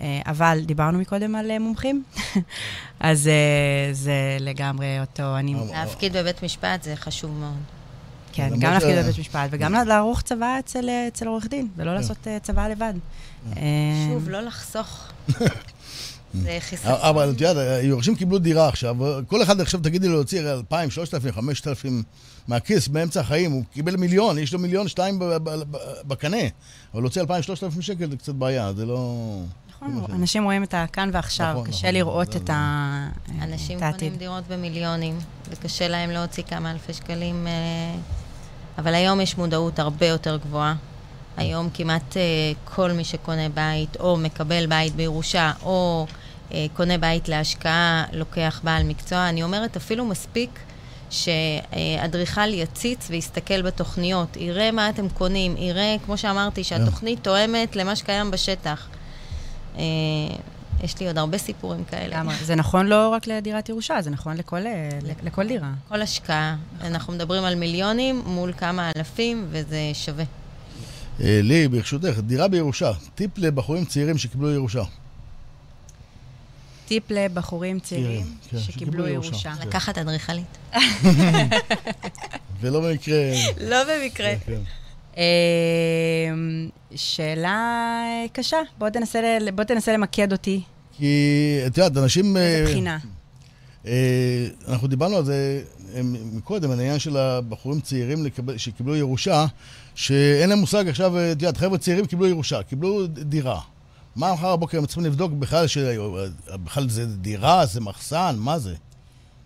[0.00, 2.04] אה, אבל דיברנו מקודם על אה, מומחים,
[3.00, 5.54] אז אה, זה לגמרי אותו, אני...
[5.72, 7.77] להפקיד בבית משפט זה חשוב מאוד.
[8.38, 12.16] כן, גם להפקיד בבית משפט, וגם לערוך צוואה אצל אה, אצל עורך דין, ולא לעשות
[12.26, 12.94] אה, צוואה לבד.
[13.56, 13.62] אה,
[14.12, 15.06] שוב, לא לחסוך.
[16.42, 16.92] זה חיסכון.
[16.92, 18.96] אבל את יודעת, היורשים קיבלו דירה עכשיו,
[19.26, 22.02] כל אחד עכשיו תגידי לו להוציא 2,000, 3,000, 5,000
[22.48, 26.36] מהכיס באמצע החיים, הוא קיבל מיליון, יש לו מיליון שתיים ב- ב- ב- בקנה,
[26.94, 29.24] אבל להוציא 2,000, 3,000 שקל זה קצת בעיה, זה לא...
[29.82, 33.08] נכון, אנשים רואים את הכאן ועכשיו, נכון, קשה נכון, לראות את ה-
[33.42, 33.98] אנשים העתיד.
[34.00, 35.18] קונים דירות במיליונים,
[35.50, 37.46] וקשה להם להוציא כמה אלפי שקלים.
[38.78, 40.74] אבל היום יש מודעות הרבה יותר גבוהה.
[41.36, 42.22] היום כמעט אה,
[42.64, 46.06] כל מי שקונה בית, או מקבל בית בירושה, או
[46.52, 49.28] אה, קונה בית להשקעה, לוקח בעל מקצוע.
[49.28, 50.60] אני אומרת, אפילו מספיק
[51.10, 58.30] שאדריכל יציץ ויסתכל בתוכניות, יראה מה אתם קונים, יראה, כמו שאמרתי, שהתוכנית תואמת למה שקיים
[58.30, 58.88] בשטח.
[59.78, 59.82] אה,
[60.84, 62.06] יש לי עוד הרבה סיפורים כאלה.
[62.06, 62.34] לגמרי.
[62.44, 64.88] זה נכון לא רק לדירת ירושה, זה נכון לכל, אה,
[65.22, 65.70] לכל דירה.
[65.88, 66.56] כל השקעה.
[66.80, 70.24] אנחנו מדברים על מיליונים מול כמה אלפים, וזה שווה.
[71.20, 74.82] אה, לי, ברשותך, דירה בירושה, טיפ לבחורים צעירים שקיבלו ירושה.
[76.86, 79.54] טיפ לבחורים צעירים כן, שקיבלו ירושה.
[79.54, 79.68] כן.
[79.68, 80.58] לקחת אדריכלית.
[82.60, 83.16] ולא במקרה...
[83.60, 84.34] לא במקרה.
[85.18, 85.24] אה,
[86.94, 88.02] שאלה
[88.32, 90.62] קשה, בוא תנסה, בוא תנסה למקד אותי.
[90.92, 92.36] כי, את יודעת, אנשים...
[92.36, 92.98] אה, איזה בחינה.
[93.86, 95.62] אה, אנחנו דיברנו על זה
[95.94, 96.00] אה,
[96.32, 99.46] מקודם, על העניין של הבחורים צעירים לקבל, שקיבלו ירושה,
[99.94, 103.60] שאין להם מושג עכשיו, אה, את יודעת, חבר'ה צעירים קיבלו ירושה, קיבלו דירה.
[104.16, 105.78] מה מחר בבוקר הם צריכים לבדוק בכלל, ש...
[106.64, 108.74] בכלל זה דירה, זה מחסן, מה זה?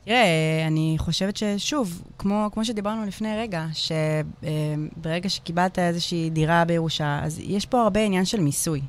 [0.05, 0.25] תראה,
[0.67, 7.67] אני חושבת ששוב, כמו, כמו שדיברנו לפני רגע, שברגע שקיבלת איזושהי דירה בירושה, אז יש
[7.67, 8.81] פה הרבה עניין של מיסוי.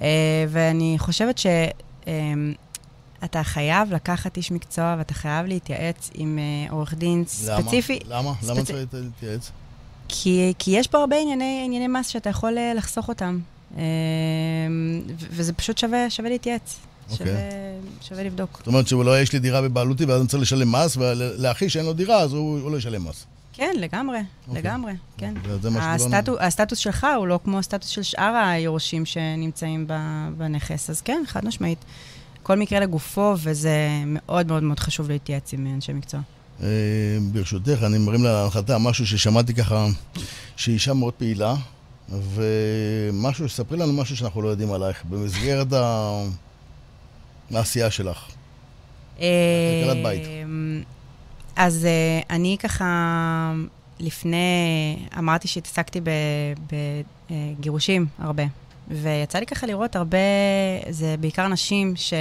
[0.00, 0.06] אה,
[0.48, 7.98] ואני חושבת שאתה חייב לקחת איש מקצוע ואתה חייב להתייעץ עם אה, עורך דין ספציפי.
[8.06, 8.18] למה?
[8.18, 8.32] למה?
[8.42, 9.50] למה ספצ- צריך להתייעץ?
[10.08, 13.38] כי, כי יש פה הרבה ענייני, ענייני מס שאתה יכול אה, לחסוך אותם.
[13.72, 13.80] ו-
[15.30, 16.78] וזה פשוט שווה, שווה להתייעץ.
[17.10, 17.26] אוקיי.
[17.26, 17.40] שווה,
[18.02, 18.56] שווה לבדוק.
[18.58, 21.92] זאת אומרת שאולי יש לי דירה בבעלותי ואז אני צריך לשלם מס, ולאחי שאין לו
[21.92, 23.26] דירה, אז הוא, הוא לא ישלם מס.
[23.52, 24.18] כן, לגמרי,
[24.48, 24.62] אוקיי.
[24.62, 25.34] לגמרי, כן.
[25.70, 26.40] מה שדיברנו.
[26.40, 29.86] הסטטוס, שלך הוא לא כמו הסטטוס של שאר היורשים שנמצאים
[30.36, 31.78] בנכס, אז כן, חד משמעית.
[32.42, 36.20] כל מקרה לגופו, וזה מאוד מאוד מאוד חשוב להתייעץ עם אנשי מקצוע.
[36.62, 36.66] אה,
[37.32, 39.86] ברשותך, אני מרים להנחתה משהו ששמעתי ככה,
[40.56, 41.54] שהיא אישה מאוד פעילה,
[42.08, 46.22] ומשהו, ספרי לנו משהו שאנחנו לא יודעים עלייך, במסגרת ה...
[47.54, 48.26] העשייה שלך.
[49.16, 50.22] כלכלת בית.
[51.56, 53.52] אז אה, אני ככה,
[54.00, 56.00] לפני, אמרתי שהתעסקתי
[57.30, 58.42] בגירושים הרבה,
[58.88, 60.18] ויצא לי ככה לראות הרבה,
[60.90, 62.12] זה בעיקר נשים ש...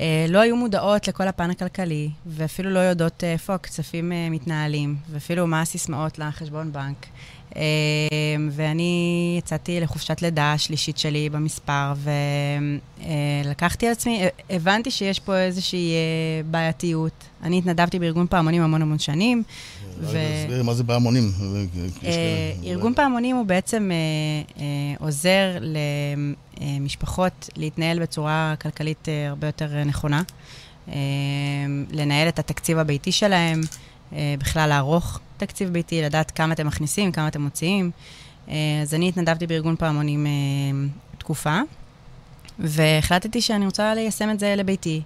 [0.00, 4.96] אה, לא היו מודעות לכל הפן הכלכלי, ואפילו לא יודעות אה, איפה הכספים אה, מתנהלים,
[5.10, 7.06] ואפילו מה הסיסמאות לחשבון בנק.
[7.56, 7.62] אה,
[8.50, 11.92] ואני יצאתי לחופשת לידה השלישית שלי במספר,
[13.44, 17.12] ולקחתי על עצמי, אה, הבנתי שיש פה איזושהי אה, בעייתיות.
[17.42, 19.42] אני התנדבתי בארגון פעמונים המון המון שנים.
[20.00, 20.06] ו-
[20.44, 21.32] תסבירי מה זה בהמונים.
[22.02, 24.66] יש אה, ארגון פעמונים הוא בעצם אה, אה,
[25.06, 25.58] עוזר
[26.60, 30.22] למשפחות להתנהל בצורה כלכלית אה, הרבה יותר אה, נכונה,
[30.88, 30.94] אה,
[31.90, 33.60] לנהל את התקציב הביתי שלהם,
[34.12, 37.90] אה, בכלל לערוך תקציב ביתי, לדעת כמה אתם מכניסים, כמה אתם מוציאים.
[38.48, 40.30] אה, אז אני התנדבתי בארגון פעמונים אה,
[41.18, 41.60] תקופה,
[42.58, 45.02] והחלטתי שאני רוצה ליישם את זה לביתי.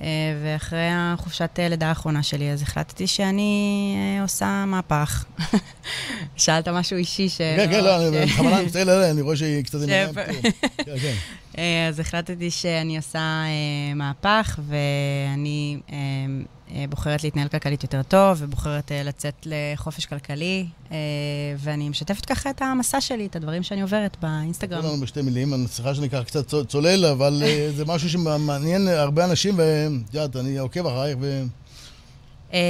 [0.00, 0.06] אה,
[0.44, 5.24] ואחרי החופשת לידה האחרונה שלי, אז החלטתי שאני עושה מהפך.
[6.36, 7.38] שאלת משהו אישי ש...
[7.38, 9.78] כן, כן, לא, אני בכוונה מסתכל עליה, אני רואה שהיא קצת
[11.58, 15.96] אה, אז החלטתי שאני עושה אה, מהפך, ואני אה,
[16.74, 20.96] אה, בוחרת להתנהל כלכלית יותר טוב, ובוחרת אה, לצאת לחופש כלכלי, אה,
[21.58, 24.80] ואני משתפת ככה את המסע שלי, את הדברים שאני עוברת באינסטגרם.
[24.80, 28.08] תנו לנו בשתי מילים, אני סליחה שאני ככה קצת צול- צולל, אבל אה, זה משהו
[28.10, 31.42] שמעניין הרבה אנשים, ואת יודעת, אני עוקב אחרייך, ו...
[32.52, 32.60] אה,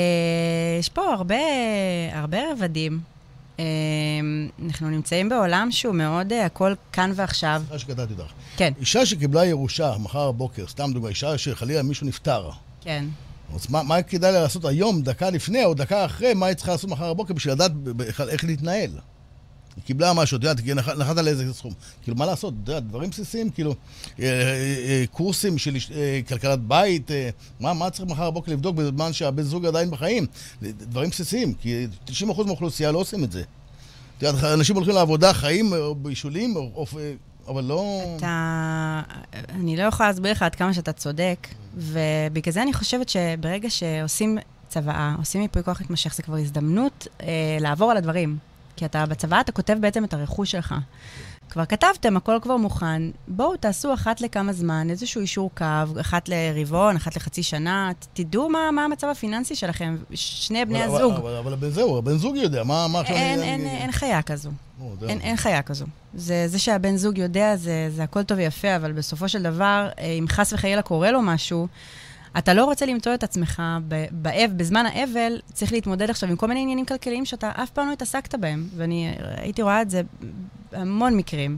[0.80, 1.36] יש פה הרבה,
[2.12, 3.00] הרבה רבדים.
[3.60, 7.62] אה, אנחנו נמצאים בעולם שהוא מאוד אה, הכל כאן ועכשיו.
[7.66, 8.32] סליחה שקטעתי אותך.
[8.56, 13.04] כן, אישה שקיבלה ירושה מחר בבוקר, סתם דוגמא, אישה שחלילה מישהו נפטר, כן.
[13.54, 16.72] אז מה, מה כדאי לה לעשות היום, דקה לפני או דקה אחרי, מה היא צריכה
[16.72, 17.72] לעשות מחר בבוקר בשביל לדעת
[18.28, 18.90] איך להתנהל?
[19.76, 20.64] היא קיבלה משהו, את יודעת,
[20.98, 21.72] נחת על איזה סכום.
[22.02, 22.54] כאילו, מה לעשות?
[22.62, 24.52] את יודעת, דברים בסיסיים, כאילו, אה, אה,
[24.86, 25.76] אה, קורסים של
[26.28, 27.10] כלכלת בית,
[27.60, 30.26] מה, מה צריך מחר בבוקר לבדוק בזמן שהבן זוג עדיין בחיים?
[30.62, 33.42] דברים בסיסיים, כי 90% מהאוכלוסייה לא עושים את זה.
[34.18, 36.54] את יודעת, אנשים הולכים לעבודה, חיים, בישולים,
[37.48, 38.02] אבל לא...
[38.16, 39.02] אתה...
[39.48, 44.38] אני לא יכולה להסביר לך עד כמה שאתה צודק, ובגלל זה אני חושבת שברגע שעושים
[44.68, 47.26] צוואה, עושים ייפוי כוח מתמשך, זה כבר הזדמנות אה,
[47.60, 48.49] לעבור על הדברים.
[48.80, 50.74] כי אתה בצוואה, אתה כותב בעצם את הרכוש שלך.
[51.50, 53.02] כבר כתבתם, הכל כבר מוכן.
[53.28, 55.64] בואו תעשו אחת לכמה זמן איזשהו אישור קו,
[56.00, 61.12] אחת לרבעון, אחת לחצי שנה, תדעו מה, מה המצב הפיננסי שלכם, שני בני אבל- הזוג.
[61.14, 63.16] אבל, אבל, אבל זהו, הבן זוג יודע, מה, מה עכשיו...
[63.16, 64.50] אין, אין, אני- אין חיה כזו.
[64.80, 64.94] או.
[65.08, 65.86] אין, אין חיה כזו.
[66.14, 70.04] זה, זה שהבן זוג יודע, זה, זה הכל טוב ויפה, אבל בסופו של דבר, אה,
[70.04, 71.66] אם חס וחלילה קורה לו משהו,
[72.38, 73.62] אתה לא רוצה למצוא את עצמך
[74.10, 77.92] באב, בזמן האבל, צריך להתמודד עכשיו עם כל מיני עניינים כלכליים שאתה אף פעם לא
[77.92, 78.68] התעסקת בהם.
[78.76, 80.02] ואני הייתי רואה את זה
[80.72, 81.56] בהמון מקרים.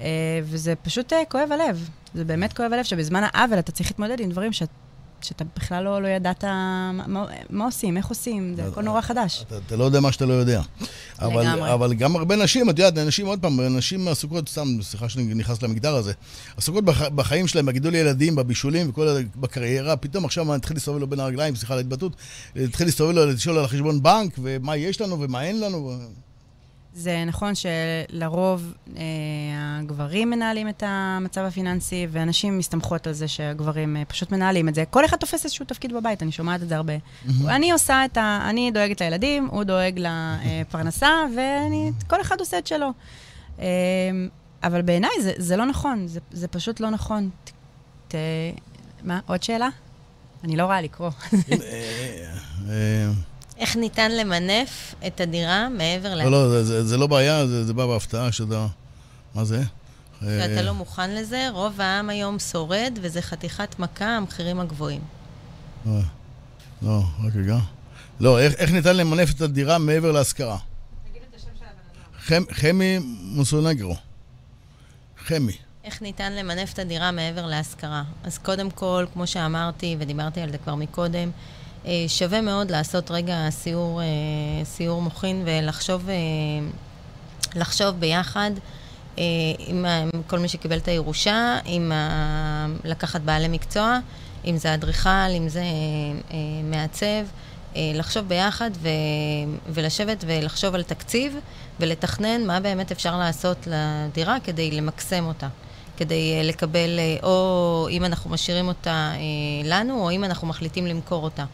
[0.00, 0.06] אה,
[0.44, 1.88] וזה פשוט אה, כואב הלב.
[2.14, 4.62] זה באמת כואב הלב שבזמן העוול אתה צריך להתמודד עם דברים ש...
[5.20, 9.44] שאתה בכלל לא, לא ידעת מה, מה, עושים, איך עושים, זה הכל נורא חדש.
[9.46, 10.62] אתה, אתה לא יודע מה שאתה לא יודע.
[11.18, 11.72] אבל, לגמרי.
[11.74, 15.62] אבל גם הרבה נשים, את יודעת, נשים, עוד פעם, נשים עסוקות, סתם, סליחה שאני נכנס
[15.62, 16.12] למגדר הזה,
[16.56, 19.08] עסוקות בח, בחיים שלהם, בגידול ילדים, בבישולים וכל.
[19.36, 22.16] בקריירה, פתאום עכשיו התחיל להסתובב לו בין הרגליים, סליחה על ההתבטאות,
[22.56, 25.98] התחיל להסתובב לו, לשאול על החשבון בנק, ומה יש לנו ומה אין לנו.
[26.94, 29.02] זה נכון שלרוב אה,
[29.80, 34.84] הגברים מנהלים את המצב הפיננסי, ואנשים מסתמכות על זה שהגברים אה, פשוט מנהלים את זה.
[34.90, 36.92] כל אחד תופס איזשהו תפקיד בבית, אני שומעת את זה הרבה.
[37.46, 38.46] אני עושה את ה...
[38.50, 42.92] אני דואגת לילדים, הוא דואג לפרנסה, וכל אחד עושה את שלו.
[43.58, 43.66] אה,
[44.62, 47.30] אבל בעיניי זה, זה לא נכון, זה, זה פשוט לא נכון.
[47.44, 47.50] ת,
[48.08, 48.14] ת,
[49.02, 49.68] מה, עוד שאלה?
[50.44, 51.10] אני לא רואה לקרוא.
[53.58, 56.22] איך ניתן למנף את הדירה מעבר ל...
[56.22, 58.66] לא, לא, זה- זה- זה לא בעיה, זה זה בא בהפתעה שאתה...
[59.34, 59.62] מה זה?
[60.22, 65.00] ואתה אה, לא מוכן לזה, רוב העם היום שורד, וזה חתיכת מכה, המחירים הגבוהים.
[65.86, 66.00] אה,
[66.82, 67.58] לא, רק רגע.
[68.20, 70.56] לא, איך, איך ניתן למנף את הדירה מעבר להשכרה?
[71.10, 72.44] תגיד את השם של הבן אדם.
[72.46, 73.96] חמ, חמי מוסונגרו.
[75.26, 75.52] חמי.
[75.84, 78.02] איך ניתן למנף את הדירה מעבר להשכרה?
[78.24, 81.30] אז קודם כל, כמו שאמרתי, ודיברתי על זה כבר מקודם,
[82.08, 84.06] שווה מאוד לעשות רגע סיור, אה,
[84.64, 86.14] סיור מוחין ולחשוב אה,
[87.54, 88.50] לחשוב ביחד
[89.18, 89.24] אה,
[89.58, 89.84] עם
[90.26, 92.66] כל מי שקיבל את הירושה, עם ה...
[92.84, 93.98] לקחת בעלי מקצוע,
[94.44, 95.62] אם זה אדריכל, אם זה
[96.30, 97.06] אה, מעצב,
[97.76, 98.88] אה, לחשוב ביחד ו...
[99.68, 101.36] ולשבת ולחשוב על תקציב
[101.80, 105.48] ולתכנן מה באמת אפשר לעשות לדירה כדי למקסם אותה.
[105.98, 109.18] כדי אה, לקבל, אה, או אם אנחנו משאירים אותה אה,
[109.64, 111.44] לנו, או אם אנחנו מחליטים למכור אותה.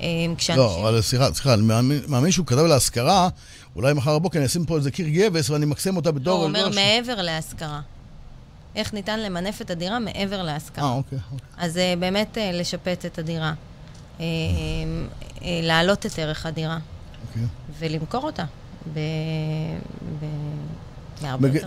[0.00, 0.64] אה, כשאנשים...
[0.64, 1.62] לא, אבל סליחה, סליחה, אני
[2.08, 3.28] מאמין שהוא כתב להשכרה,
[3.76, 6.38] אולי מחר בבוקר אני אשים פה איזה קיר גבס ואני אמקסם אותה לא, בתור...
[6.38, 7.80] הוא אומר לא, מעבר להשכרה.
[8.76, 10.92] איך ניתן למנף את הדירה מעבר אה, להשכרה.
[10.92, 11.18] אוקיי.
[11.32, 11.46] אוקיי.
[11.58, 13.52] אז אה, באמת אה, לשפץ את הדירה.
[14.20, 14.24] אה,
[15.42, 16.78] אה, להעלות את ערך הדירה
[17.28, 17.42] אוקיי.
[17.78, 18.44] ולמכור אותה.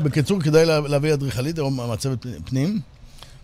[0.03, 2.79] בקיצור, כדאי לה- להביא אדריכלית או מעצבת פנים,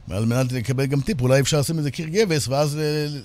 [0.09, 1.21] על מנת לקבל גם טיפ.
[1.21, 3.21] אולי אפשר לשים איזה קיר גבס, ואז ל- ל-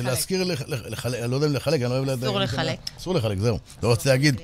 [0.00, 2.24] ל- להשכיר, לח- לח- לחלק, אני לא יודע אם לחלק, אני לא אוהב...
[2.24, 2.78] אסור לחלק.
[2.98, 3.58] אסור לחלק, זהו.
[3.82, 4.40] לא רציתי להגיד.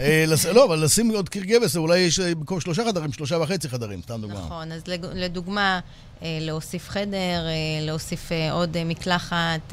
[0.00, 0.24] אה,
[0.54, 4.02] לא, אבל לשים עוד קיר גבס, אולי יש אה, במקום שלושה חדרים, שלושה וחצי חדרים,
[4.02, 4.38] סתם דוגמה.
[4.40, 4.82] נכון, אז
[5.14, 5.80] לדוגמה,
[6.22, 7.40] אה, להוסיף חדר,
[7.82, 9.72] להוסיף עוד מקלחת,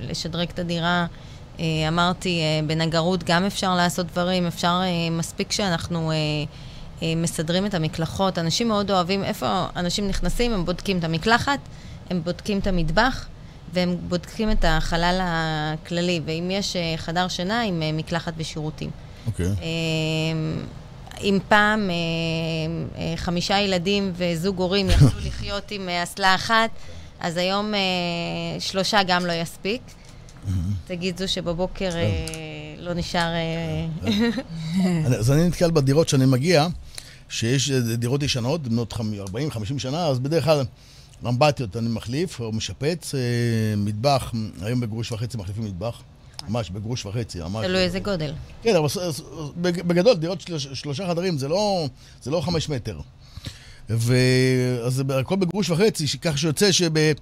[0.00, 1.06] לשדרג את הדירה.
[1.88, 6.12] אמרתי, בנגרות גם אפשר לעשות דברים, אפשר, מספיק שאנחנו
[7.16, 8.38] מסדרים את המקלחות.
[8.38, 9.46] אנשים מאוד אוהבים, איפה
[9.76, 11.58] אנשים נכנסים, הם בודקים את המקלחת,
[12.10, 13.26] הם בודקים את המטבח,
[13.72, 18.90] והם בודקים את החלל הכללי, ואם יש אה, חדר שינה עם אה, מקלחת ושירותים.
[19.26, 19.46] אוקיי.
[19.46, 19.54] אמ,
[21.20, 21.94] אם פעם אה,
[23.00, 26.70] אה, חמישה ילדים וזוג הורים יכלו לחיות עם אה, אסלה אחת,
[27.20, 27.80] אז היום אה,
[28.60, 29.82] שלושה גם לא יספיק.
[30.86, 32.02] תגיד זו שבבוקר אה,
[32.78, 33.28] לא נשאר...
[33.34, 33.86] אה,
[35.06, 36.66] אני- אז אני נתקל בדירות שאני מגיע,
[37.30, 38.98] שיש אה, דירות ישנות, בנות 40-50
[39.78, 40.64] שנה, אז בדרך כלל
[41.28, 43.20] אמבטיות אני מחליף, או משפץ, אה,
[43.76, 46.02] מטבח, היום בגרוש וחצי מחליפים מטבח.
[46.48, 47.66] ממש, בגרוש וחצי, ממש.
[47.66, 48.32] תלוי איזה גודל.
[48.62, 48.86] כן, אבל
[49.62, 51.86] בגדול, דירות שלוש, שלושה חדרים זה לא,
[52.22, 53.00] זה לא חמש מטר.
[53.88, 56.96] ואז הכל בגרוש וחצי, כך שיוצא שב...
[56.96, 57.12] אה,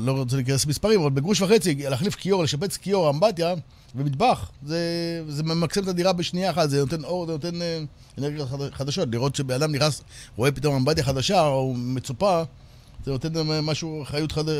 [0.00, 3.54] לא רוצה להיכנס למספרים, אבל בגרוש וחצי, להחליף כיור, לשפץ כיור, אמבטיה
[3.94, 4.78] ומטבח, זה,
[5.28, 7.60] זה ממקסם את הדירה בשנייה אחת, זה נותן אור, זה נותן
[8.18, 9.08] אנרגיות חד- חדשות.
[9.12, 10.02] לראות שבן אדם נכנס,
[10.36, 12.42] רואה פתאום אמבטיה חדשה או מצופה,
[13.04, 14.48] זה נותן אה, משהו, חיות חד...
[14.48, 14.54] אה,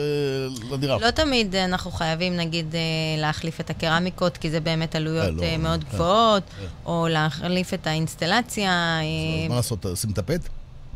[0.71, 0.99] לדירה.
[0.99, 2.81] לא תמיד אנחנו חייבים, נגיד, אה,
[3.21, 5.91] להחליף את הקרמיקות, כי זה באמת אה, עלויות לא, אה, מאוד כן.
[5.95, 6.67] גבוהות, כן.
[6.87, 8.71] או להחליף את האינסטלציה.
[8.71, 9.01] אה,
[9.45, 10.41] אז מה לעשות, שים את הפט?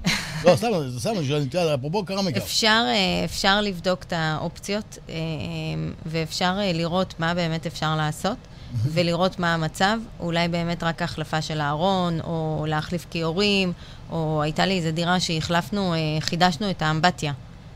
[0.44, 2.38] לא, סתם, סתם, אני שואל, אפרופו קרמיקה.
[2.40, 5.14] אפשר, אה, אפשר לבדוק את האופציות, אה,
[6.06, 8.36] ואפשר אה, לראות מה באמת אפשר לעשות,
[8.84, 9.98] ולראות מה המצב.
[10.20, 13.72] אולי באמת רק החלפה של הארון, או להחליף כיורים,
[14.10, 17.32] או הייתה לי איזו דירה שהחלפנו, אה, חידשנו את האמבטיה,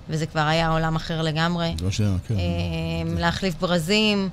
[0.09, 1.75] וזה כבר היה עולם אחר לגמרי.
[1.79, 2.01] זה מה ש...
[2.29, 2.35] כן.
[2.35, 4.29] אה, להחליף ברזים,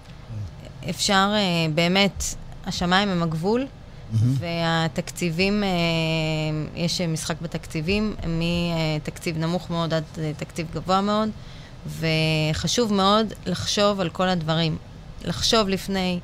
[0.90, 2.24] אפשר אה, באמת,
[2.66, 3.66] השמיים הם הגבול,
[4.40, 5.64] והתקציבים,
[6.76, 10.04] יש משחק בתקציבים, מתקציב נמוך מאוד עד
[10.38, 11.30] תקציב גבוה מאוד,
[12.00, 14.78] וחשוב מאוד לחשוב על כל הדברים.
[15.26, 16.20] לחשוב לפני,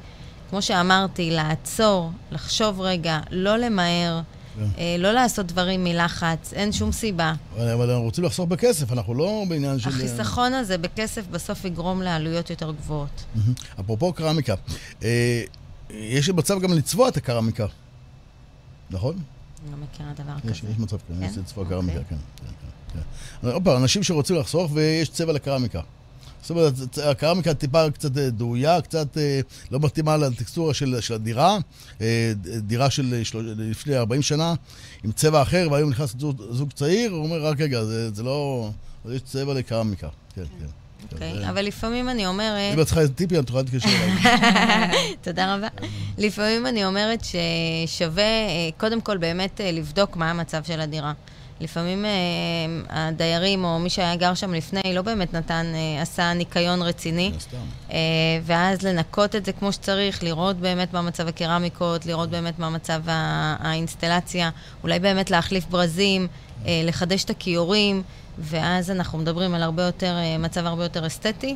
[0.49, 4.21] כמו שאמרתי, לעצור, לחשוב רגע, לא למהר,
[4.55, 4.65] כן.
[4.77, 7.33] אה, לא לעשות דברים מלחץ, אין שום סיבה.
[7.55, 9.89] אבל אבל אנחנו רוצים לחסוך בכסף, אנחנו לא בעניין של...
[9.89, 13.25] החיסכון הזה בכסף בסוף יגרום לעלויות יותר גבוהות.
[13.35, 13.53] מהמם.
[13.79, 14.55] אפרופו קרמיקה,
[15.03, 15.43] אה,
[15.89, 17.65] יש מצב גם לצבוע את הקרמיקה,
[18.89, 19.15] נכון?
[19.63, 20.71] אני לא מכירה דבר יש כזה.
[20.71, 21.25] יש מצב כזה, כן?
[21.31, 21.77] יש לצבוע אוקיי.
[21.77, 22.15] קרמיקה, כן.
[22.35, 22.51] כן,
[22.93, 22.99] כן,
[23.41, 23.47] כן.
[23.47, 25.81] עוד פעם, אנשים שרוצים לחסוך ויש צבע לקרמיקה.
[26.49, 26.73] זאת אומרת,
[27.03, 29.39] הקרמיקה טיפה קצת אה, דהויה, קצת אה,
[29.71, 31.57] לא מתאימה לטקסטורה של, של הדירה.
[32.01, 32.31] אה,
[32.61, 33.23] דירה של
[33.57, 34.53] לפני 40 שנה
[35.03, 38.69] עם צבע אחר, והיום נכנס זוג, זוג צעיר, הוא אומר, רק רגע, זה, זה לא...
[39.11, 40.07] יש צבע לקרמיקה.
[40.35, 40.65] כן, כן.
[41.13, 42.73] אוקיי, זה- אבל לפעמים אני אומרת...
[42.73, 45.15] אם את צריכה איזה טיפים, את יכולה להתקשר אליי.
[45.23, 45.67] תודה רבה.
[46.17, 47.19] לפעמים אני אומרת
[47.87, 48.23] ששווה,
[48.77, 51.13] קודם כל באמת לבדוק מה המצב של הדירה.
[51.61, 52.09] לפעמים אה,
[52.89, 57.31] הדיירים או מי שהיה גר שם לפני לא באמת נתן, אה, עשה ניקיון רציני.
[57.39, 57.57] סתם.
[57.91, 57.97] אה,
[58.43, 63.01] ואז לנקות את זה כמו שצריך, לראות באמת מה מצב הקרמיקות, לראות באמת מה מצב
[63.59, 64.49] האינסטלציה,
[64.83, 66.27] אולי באמת להחליף ברזים,
[66.65, 68.03] לחדש את הכיורים,
[68.37, 71.55] ואז אנחנו מדברים על הרבה יותר, מצב הרבה יותר אסתטי.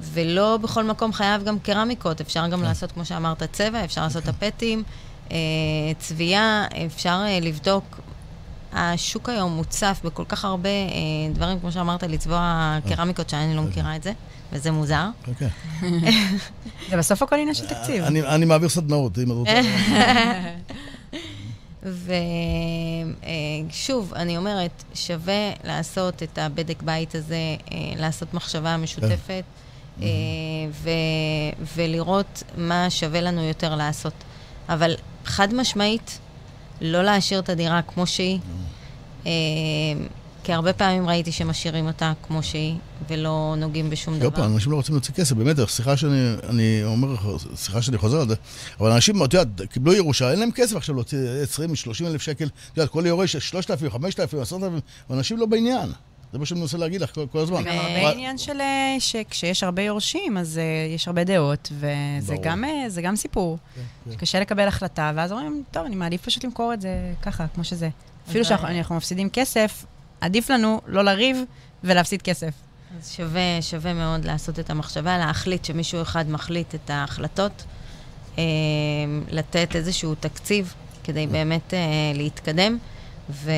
[0.00, 4.82] ולא בכל מקום חייב גם קרמיקות, אפשר גם לעשות, כמו שאמרת, צבע, אפשר לעשות טפטים,
[5.30, 5.36] אה,
[5.98, 8.00] צביעה, אפשר לבדוק.
[8.72, 13.96] השוק היום מוצף בכל כך הרבה אה, דברים, כמו שאמרת, לצבוע קרמיקות, שאני לא מכירה
[13.96, 14.12] את זה,
[14.52, 15.06] וזה מוזר.
[15.28, 15.48] אוקיי.
[16.90, 18.04] זה בסוף הכל עניין של תקציב.
[18.04, 19.60] אני אני מעביר סדנאות, אם את רוצה.
[23.70, 29.44] ושוב, אני אומרת, שווה לעשות את הבדק בית הזה, אה, לעשות מחשבה משותפת,
[30.02, 30.06] אה,
[30.70, 30.90] ו-
[31.76, 34.14] ולראות מה שווה לנו יותר לעשות.
[34.68, 34.94] אבל
[35.24, 36.18] חד משמעית,
[36.80, 38.38] לא להשאיר את הדירה כמו שהיא,
[39.26, 39.30] אה,
[40.44, 42.74] כי הרבה פעמים ראיתי שמשאירים אותה כמו שהיא,
[43.10, 44.54] ולא נוגעים בשום עוד פעם, דבר.
[44.54, 48.34] אנשים לא רוצים להוציא כסף, באמת, סליחה שאני אני אומר סליחה שאני חוזר על זה,
[48.80, 51.18] אבל אנשים, את יודעת, קיבלו ירושה, אין להם כסף עכשיו להוציא
[52.02, 55.90] 20-30 אלף שקל, את יודעת, כל יורש 3,000, 5,000, 10,000, ואנשים לא בעניין.
[56.32, 57.56] זה מה שאני מנסה להגיד לך כל- כל הזמן.
[57.62, 60.62] זה גם אה, הרבה אבל- עניין של אה, שכשיש הרבה יורשים, אז אה,
[60.94, 62.34] יש הרבה דעות, וזה.
[62.42, 63.58] גם, זה גם סיפור.
[64.10, 64.16] כן.
[64.16, 66.88] קשה לקבל החלטה, ואז אומרים, טוב, אני מעדיף פשוט למכור את זה
[67.22, 67.88] ככה, כמו שזה.
[68.30, 69.84] אפילו שאנחנו מפסידים כסף,
[70.20, 71.36] עדיף לנו לא לריב
[71.84, 72.52] ולהפסיד כסף.
[73.00, 77.64] אז שווה, שווה מאוד לעשות את המחשבה, להחליט שמישהו אחד מחליט את ההחלטות,
[78.38, 78.42] אה,
[79.30, 80.74] לתת איזשהו תקציב
[81.04, 81.78] כדי באמת אה,
[82.14, 82.78] להתקדם
[83.32, 83.50] ו,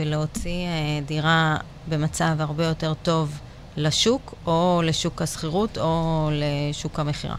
[0.00, 0.70] ולהוציא אה,
[1.06, 1.56] דירה
[1.88, 3.38] במצב הרבה יותר טוב
[3.76, 7.36] לשוק, או לשוק השכירות, או לשוק המכירה.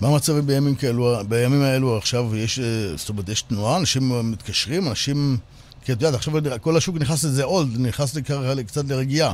[0.00, 2.64] מה המצב בימים כאלו, בימים האלו עכשיו יש, אה,
[2.96, 5.36] זאת אומרת, יש תנועה, אנשים מתקשרים, אנשים...
[5.84, 8.30] כי את יודעת, עכשיו כל השוק נכנס לזה עולד, נכנס לכ-
[8.66, 9.32] קצת לרגיעה.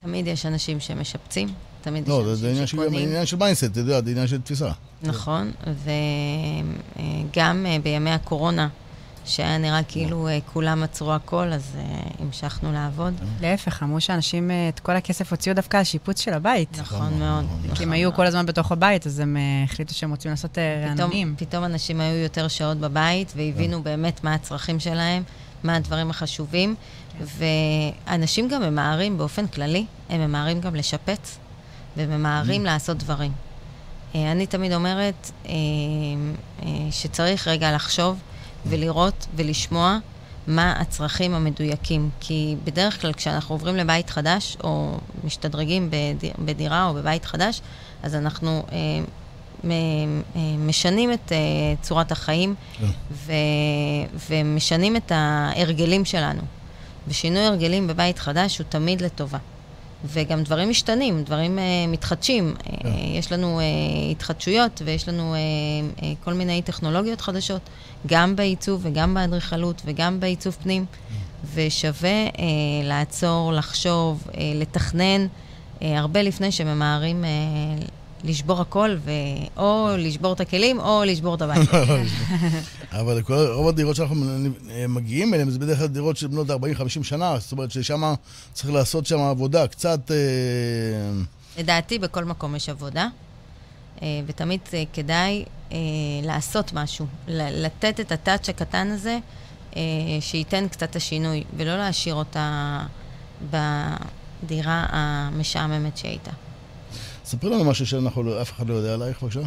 [0.00, 1.48] תמיד יש אנשים שמשפצים,
[1.82, 3.08] תמיד לא, יש זה- זה אנשים עניין של- שקונים.
[3.08, 4.70] עניין של מיינסט, אתה יודע, זה עניין של תפיסה.
[5.02, 5.50] נכון,
[7.30, 8.68] וגם אה, בימי הקורונה
[9.26, 13.14] שהיה נראה כאילו אה, כולם עצרו הכל, אז אה, המשכנו לעבוד.
[13.40, 16.78] להפך, אמרו שאנשים אה, את כל הכסף הוציאו דווקא על שיפוץ של הבית.
[16.78, 17.44] נכון מאוד.
[17.74, 21.00] כי הם היו כל הזמן בתוך הבית, אז הם החליטו שהם רוצים לעשות אה, פתאום,
[21.00, 21.34] רענונים.
[21.38, 25.22] פתאום אנשים היו יותר שעות בבית והבינו באמת מה הצרכים שלהם,
[25.64, 26.74] מה הדברים החשובים,
[27.20, 31.38] ואנשים גם ממהרים באופן כללי, הם ממהרים גם לשפץ
[31.96, 33.32] וממהרים לעשות דברים.
[34.14, 35.30] אני תמיד אומרת
[36.90, 38.18] שצריך רגע לחשוב
[38.66, 39.98] ולראות ולשמוע
[40.46, 42.10] מה הצרכים המדויקים.
[42.20, 47.60] כי בדרך כלל כשאנחנו עוברים לבית חדש, או משתדרגים בדיר, בדירה או בבית חדש,
[48.02, 48.78] אז אנחנו אה,
[49.64, 49.70] אה,
[50.58, 51.38] משנים את אה,
[51.82, 52.86] צורת החיים כן.
[53.12, 53.32] ו-
[54.30, 56.42] ומשנים את ההרגלים שלנו.
[57.08, 59.38] ושינוי הרגלים בבית חדש הוא תמיד לטובה.
[60.04, 62.54] וגם דברים משתנים, דברים uh, מתחדשים.
[62.58, 62.88] Uh, כן.
[63.14, 63.62] יש לנו uh,
[64.12, 67.60] התחדשויות ויש לנו uh, uh, כל מיני טכנולוגיות חדשות,
[68.06, 70.84] גם בעיצוב וגם באדריכלות וגם בעיצוב פנים,
[71.54, 72.38] ושווה uh,
[72.84, 77.84] לעצור, לחשוב, uh, לתכנן, uh, הרבה לפני שממהרים uh,
[78.24, 79.10] לשבור הכל, ו...
[79.56, 81.68] או לשבור את הכלים או לשבור את הבית.
[83.00, 84.26] אבל כל, רוב הדירות שאנחנו
[84.88, 86.52] מגיעים אליהן, זה בדרך כלל דירות של בנות 40-50
[87.02, 88.14] שנה, זאת אומרת ששם
[88.52, 90.10] צריך לעשות שם עבודה קצת...
[90.10, 90.16] אה,
[91.58, 93.08] לדעתי, בכל מקום יש עבודה,
[94.02, 95.76] אה, ותמיד אה, כדאי אה,
[96.22, 99.18] לעשות משהו, ל- לתת את הטאץ' הקטן הזה,
[99.76, 99.82] אה,
[100.20, 102.78] שייתן קצת את השינוי, ולא להשאיר אותה
[103.50, 106.30] בדירה המשעממת שהייתה.
[107.24, 109.40] ספרי לנו משהו שאנחנו, לא- אף אחד לא יודע עלייך, בבקשה.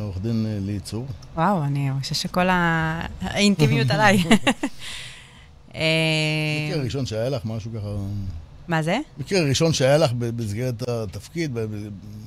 [0.00, 1.06] עורך דין אה, לי צור.
[1.34, 2.46] וואו, אני חושבת שכל
[3.20, 4.18] האינטימיות עליי.
[5.74, 5.80] אה,
[6.70, 7.88] מקרה ראשון שהיה לך, משהו ככה...
[8.68, 8.98] מה זה?
[9.18, 11.56] מקרה ראשון שהיה לך במסגרת התפקיד,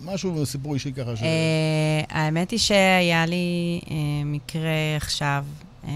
[0.05, 1.21] משהו, סיפור אישי ככה ש...
[1.23, 5.45] אה, האמת היא שהיה לי אה, מקרה עכשיו
[5.87, 5.91] אה,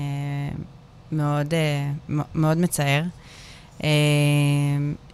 [1.12, 1.54] מאוד,
[2.36, 3.04] מאוד מצער,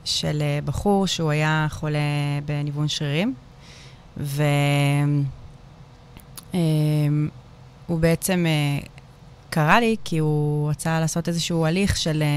[0.06, 2.00] של בחור שהוא היה חולה
[2.46, 3.34] בניוון שרירים,
[4.18, 5.24] והוא
[7.90, 8.46] בעצם
[9.58, 12.28] אה, קרא לי כי הוא רצה לעשות איזשהו הליך של אה,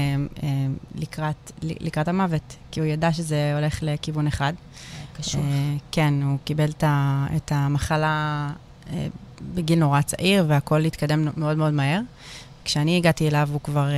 [0.43, 0.49] אה,
[0.95, 4.53] לקראת, לקראת המוות, כי הוא ידע שזה הולך לכיוון אחד.
[5.17, 5.41] קשור.
[5.41, 5.47] אה,
[5.91, 8.49] כן, הוא קיבל את ה- את המחלה
[8.93, 9.07] אה,
[9.55, 11.99] בגיל נורא צעיר, והכל התקדם מאוד מאוד מהר.
[12.65, 13.95] כשאני הגעתי אליו, הוא כבר אה,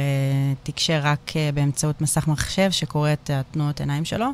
[0.64, 4.28] תקשר רק אה, באמצעות מסך מחשב שקורא את התנועות עיניים שלו.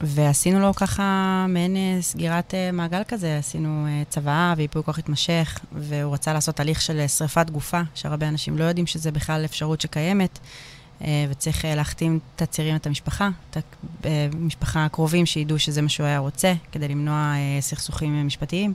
[0.00, 5.58] ועשינו לו ככה מעין אה, סגירת אה, מעגל כזה, עשינו אה, צוואה וייפוי כוח התמשך,
[5.72, 10.38] והוא רצה לעשות הליך של שריפת גופה, שהרבה אנשים לא יודעים שזה בכלל אפשרות שקיימת,
[11.30, 13.56] וצריך להחתים את הצעירים, את המשפחה, את
[14.34, 18.74] המשפחה הקרובים, שידעו שזה מה שהוא היה רוצה, כדי למנוע סכסוכים משפטיים.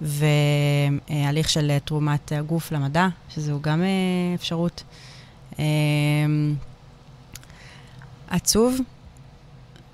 [0.00, 3.82] והליך של תרומת הגוף למדע, שזו גם
[4.34, 4.84] אפשרות.
[8.28, 8.78] עצוב.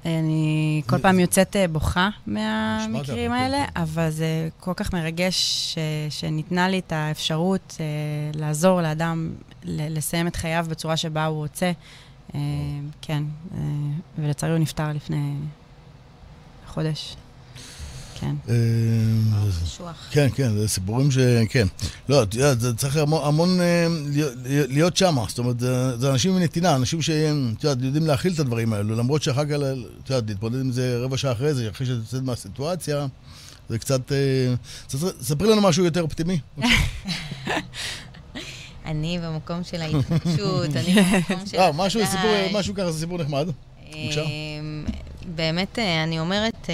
[0.04, 3.32] אני כל פעם יוצאת אה, בוכה מהמקרים ככה, כן.
[3.32, 5.34] האלה, אבל זה כל כך מרגש
[5.74, 5.78] ש,
[6.10, 7.84] שניתנה לי את האפשרות אה,
[8.40, 9.32] לעזור לאדם
[9.64, 11.72] ל- לסיים את חייו בצורה שבה הוא רוצה.
[12.34, 12.40] אה,
[13.02, 13.22] כן,
[13.54, 13.58] אה,
[14.18, 15.34] ולצערי הוא נפטר לפני
[16.66, 17.16] חודש.
[18.20, 18.34] כן.
[18.48, 18.54] אה,
[19.64, 20.08] קשוח.
[20.10, 21.18] כן, כן, זה סיפורים ש...
[21.48, 21.66] כן.
[22.08, 23.86] לא, את יודעת, זה צריך המון, המון אה,
[24.68, 25.16] להיות- שם.
[25.28, 29.22] זאת אומרת, זה, אנשים עם נתינה, אנשים שאת יודעת, יודעים להכיל את הדברים האלו, למרות
[29.22, 29.52] שאחר כך,
[30.04, 33.06] את יודעת, להתמודד עם זה רבע שעה אחרי זה, אחרי שאת יוצאת מהסיטואציה,
[33.68, 34.12] זה קצת...
[34.12, 34.54] אה,
[34.88, 36.38] ספר- ספרי לנו משהו יותר אופטימי.
[38.86, 41.56] אני במקום של ההתחדשות, אני במקום של...
[41.58, 42.00] אה, משהו.
[42.06, 43.46] סיפור, משהו ככה, זה סיפור נחמד.
[43.94, 44.22] בבקשה.
[44.22, 44.84] אמ,
[45.36, 46.66] באמת, אה, אני אומרת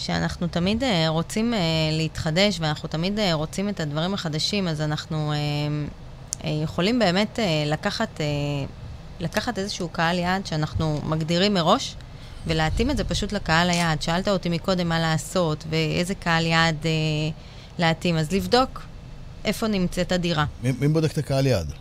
[0.00, 1.58] שאנחנו תמיד אה, רוצים אה,
[1.92, 5.32] להתחדש, ואנחנו תמיד אה, רוצים את הדברים החדשים, אז אנחנו
[6.44, 8.20] יכולים באמת לקחת,
[9.20, 11.96] לקחת איזשהו קהל יעד שאנחנו מגדירים מראש,
[12.46, 14.02] ולהתאים את זה פשוט לקהל היעד.
[14.02, 16.90] שאלת אותי מקודם מה לעשות, ואיזה קהל יעד אה,
[17.78, 18.82] להתאים, אז לבדוק
[19.44, 20.44] איפה נמצאת הדירה.
[20.62, 21.72] מי, מי בודק את הקהל יעד?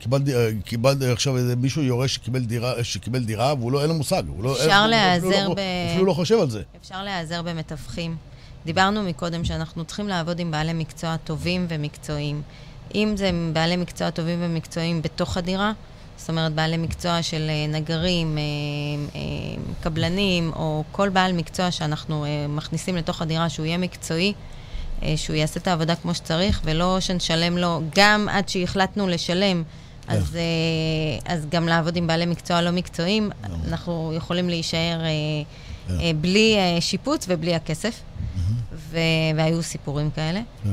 [0.00, 3.94] קיבלת, אה, קיבלת עכשיו איזה מישהו יורש שקיבל דירה, שקיבל דירה והוא לא, אין לו
[3.94, 4.22] מושג.
[4.40, 5.58] לא, אפשר אין- הוא להיעזר אפילו לא, ב-
[5.92, 6.62] אפילו לא חושב על זה.
[6.82, 8.16] אפשר להיעזר במתווכים.
[8.66, 12.42] דיברנו מקודם שאנחנו צריכים לעבוד עם בעלי מקצוע טובים ומקצועיים.
[12.94, 15.72] אם זה בעלי מקצוע טובים ומקצועיים בתוך הדירה,
[16.16, 18.42] זאת אומרת בעלי מקצוע של אה, נגרים, אה,
[19.20, 19.20] אה,
[19.80, 24.32] קבלנים, או כל בעל מקצוע שאנחנו אה, מכניסים לתוך הדירה שהוא יהיה מקצועי,
[25.02, 29.62] אה, שהוא יעשה את העבודה כמו שצריך, ולא שנשלם לו, גם עד שהחלטנו לשלם,
[30.10, 33.30] אז, אה, אז גם לעבוד עם בעלי מקצוע לא מקצועיים,
[33.68, 35.08] אנחנו יכולים להישאר אה,
[35.90, 38.00] אה, בלי שיפוץ ובלי הכסף,
[39.36, 40.40] והיו סיפורים כאלה.
[40.64, 40.70] כן.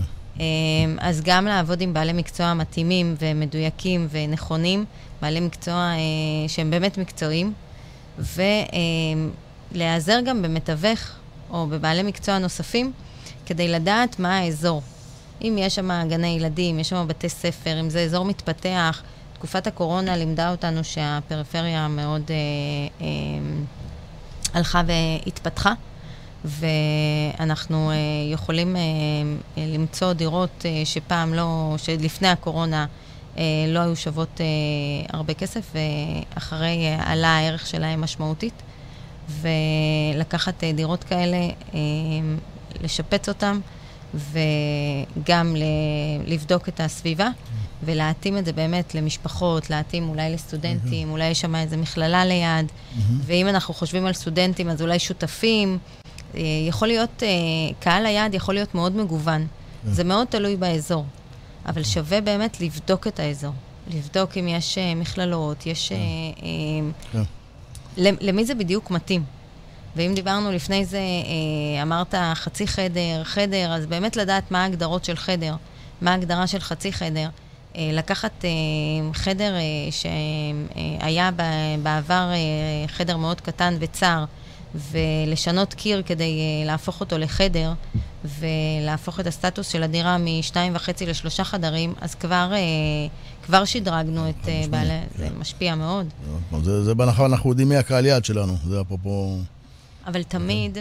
[0.99, 4.85] אז גם לעבוד עם בעלי מקצוע מתאימים ומדויקים ונכונים,
[5.21, 5.91] בעלי מקצוע
[6.47, 7.53] שהם באמת מקצועיים,
[9.71, 10.99] ולהיעזר גם במתווך
[11.49, 12.91] או בבעלי מקצוע נוספים,
[13.45, 14.81] כדי לדעת מה האזור.
[15.41, 19.01] אם יש שם גני ילדים, יש שם בתי ספר, אם זה אזור מתפתח,
[19.37, 22.35] תקופת הקורונה לימדה אותנו שהפריפריה מאוד אה,
[23.01, 23.07] אה,
[24.53, 25.73] הלכה והתפתחה,
[26.45, 27.95] ואנחנו אה,
[28.31, 28.81] יכולים אה,
[29.57, 32.85] למצוא דירות אה, שפעם לא, שלפני הקורונה
[33.37, 34.45] אה, לא היו שוות אה,
[35.13, 38.61] הרבה כסף, ואחרי אה, עלה הערך שלהם משמעותית.
[39.29, 41.79] ולקחת אה, דירות כאלה, אה,
[42.81, 43.59] לשפץ אותן,
[44.13, 45.55] וגם
[46.25, 47.29] לבדוק את הסביבה.
[47.83, 51.11] ולהתאים את זה באמת למשפחות, להתאים אולי לסטודנטים, mm-hmm.
[51.11, 53.01] אולי יש שם איזו מכללה ליד, mm-hmm.
[53.25, 55.77] ואם אנחנו חושבים על סטודנטים, אז אולי שותפים.
[56.35, 57.27] אה, יכול להיות, אה,
[57.79, 59.41] קהל היעד יכול להיות מאוד מגוון.
[59.41, 59.89] Mm-hmm.
[59.89, 61.05] זה מאוד תלוי באזור,
[61.65, 63.53] אבל שווה באמת לבדוק את האזור.
[63.93, 65.91] לבדוק אם יש אה, מכללות, יש...
[67.11, 67.23] כן.
[67.97, 69.23] למי זה בדיוק מתאים?
[69.95, 70.99] ואם דיברנו לפני זה,
[71.81, 75.55] אמרת חצי חדר, חדר, אז באמת לדעת מה ההגדרות של חדר,
[76.01, 77.29] מה ההגדרה של חצי חדר.
[77.77, 78.49] אה, לקחת אה,
[79.13, 79.61] חדר אה,
[79.91, 81.29] שהיה
[81.83, 82.29] בעבר
[82.87, 84.25] חדר מאוד קטן וצר,
[84.91, 87.73] ולשנות קיר כדי להפוך אותו לחדר,
[88.39, 92.51] ולהפוך את הסטטוס של הדירה משתיים וחצי לשלושה חדרים, אז כבר,
[93.45, 94.99] כבר שדרגנו את בעלי...
[95.15, 96.07] זה משפיע מאוד.
[96.63, 99.37] זה, זה בהנחה אנחנו יודעים מי הקהל יעד שלנו, זה אפרופו...
[100.07, 100.77] אבל תמיד,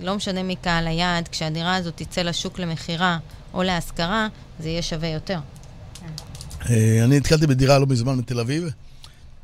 [0.00, 3.18] לא משנה מי קהל היעד, כשהדירה הזאת תצא לשוק למכירה
[3.54, 4.28] או להשכרה,
[4.60, 5.38] זה יהיה שווה יותר.
[6.70, 8.70] אה, אני נתקלתי בדירה לא מזמן בתל אביב,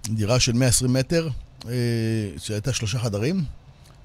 [0.05, 1.29] דירה של 120 מטר,
[1.69, 1.73] אה,
[2.39, 3.45] שהייתה שלושה חדרים,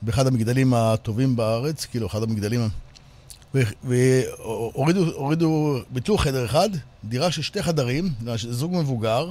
[0.01, 2.69] באחד המגדלים הטובים בארץ, כאילו אחד המגדלים...
[3.83, 6.69] והורידו, הורידו, ביטלו חדר אחד,
[7.03, 9.29] דירה של שתי חדרים, זוג מבוגר,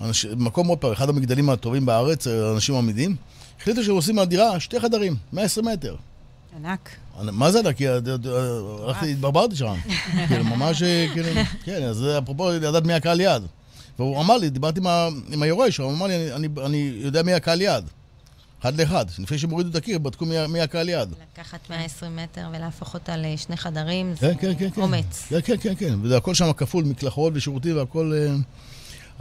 [0.00, 3.16] אנש, מקום עוד פעם, אחד המגדלים הטובים בארץ, אנשים עמידים,
[3.60, 5.96] החליטו שהם עושים מהדירה שתי חדרים, 120 מטר.
[6.56, 6.90] ענק.
[7.22, 7.60] מה זה?
[7.76, 9.74] כי הלכתי, התברברתי שם.
[10.28, 11.28] כאילו, ממש, כאילו,
[11.64, 13.42] כן, אז אפרופו לדעת מי הקהל יעד.
[13.98, 14.80] והוא אמר לי, דיברתי
[15.32, 17.84] עם היורש, הוא אמר לי, אני יודע מי הקהל יעד.
[18.60, 19.04] אחד לאחד.
[19.18, 21.14] לפני שהם הורידו את הקיר, בדקו מי הקהל יעד.
[21.32, 25.26] לקחת 120 מטר ולהפוך אותה לשני חדרים, זה כן, כן, כן, אומץ.
[25.28, 25.98] כן, כן, כן, כן.
[26.02, 28.12] וזה הכל שם כפול, מקלחות ושירותים והכל...
[28.16, 28.36] אה,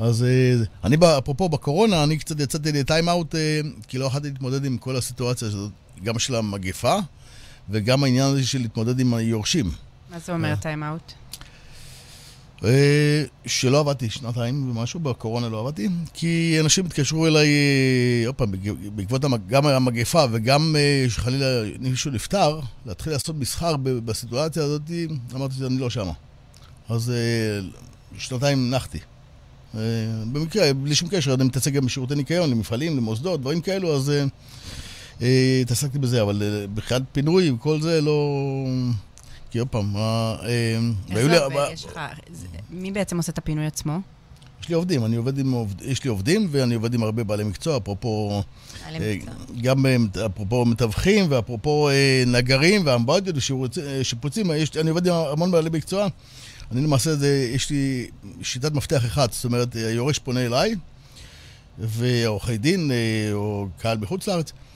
[0.06, 4.78] אז אה, אני, אפרופו, בקורונה, אני קצת יצאתי לטיים-אאוט, אה, כי לא יכולתי להתמודד עם
[4.78, 5.72] כל הסיטואציה הזאת,
[6.04, 6.98] גם של המגפה,
[7.70, 9.72] וגם העניין הזה של להתמודד עם היורשים.
[10.12, 11.14] מה זה אומר טיים-אאוט?
[12.64, 17.50] אה, שלא עבדתי שנתיים ומשהו, בקורונה לא עבדתי, כי אנשים התקשרו אליי,
[18.26, 18.52] עוד פעם,
[18.96, 20.76] בעקבות גם המגפה וגם
[21.10, 21.46] שחלילה
[21.80, 24.82] מישהו נפטר, להתחיל לעשות מסחר בסיטואציה הזאת,
[25.36, 26.14] אמרתי שאני לא שמה.
[26.90, 27.14] אז
[28.18, 29.00] שנתיים נחתי.
[29.76, 29.82] אה,
[30.32, 34.16] במקרה, בלי שום קשר, אני מתעסק גם בשירותי ניקיון, למפעלים, למוסדות, דברים כאלו, אז אה,
[34.20, 34.26] אה,
[35.62, 38.66] התעסקתי בזה, אבל בכלל פינוי וכל זה לא...
[39.52, 39.96] כי עוד פעם,
[41.14, 41.70] זה עובד?
[41.74, 42.00] יש לך...
[42.70, 44.00] מי בעצם עושה את הפינוי עצמו?
[44.62, 47.44] יש לי עובדים, אני עובד עם עובד, יש לי עובדים ואני עובד עם הרבה בעלי
[47.44, 48.44] מקצוע, אפרופו,
[49.62, 49.86] גם
[50.26, 51.90] אפרופו מתווכים ואפרופו
[52.28, 56.08] נגרים ואמבטיות ושיפוצים, אני עובד עם המון בעלי מקצוע.
[56.72, 58.08] אני למעשה, זה, יש לי
[58.42, 60.76] שיטת מפתח אחת, זאת אומרת, היורש פונה אליי,
[61.80, 64.69] ועורכי דין, אה, או קהל בחוץ לארץ, אה,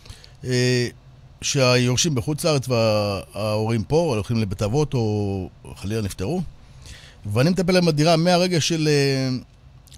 [1.41, 6.41] שהיורשים בחוץ לארץ וההורים פה, הולכים לבית אבות, או חלילה נפטרו,
[7.25, 8.89] ואני מטפל להם בדירה מהרגע של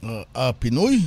[0.04, 1.00] אה, הפינוי,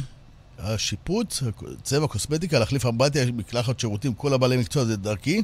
[0.59, 1.43] השיפוץ,
[1.83, 5.43] צבע, קוסמטיקה, להחליף אמבטיה, מקלחת שירותים, כל הבעלי מקצוע זה דרכי.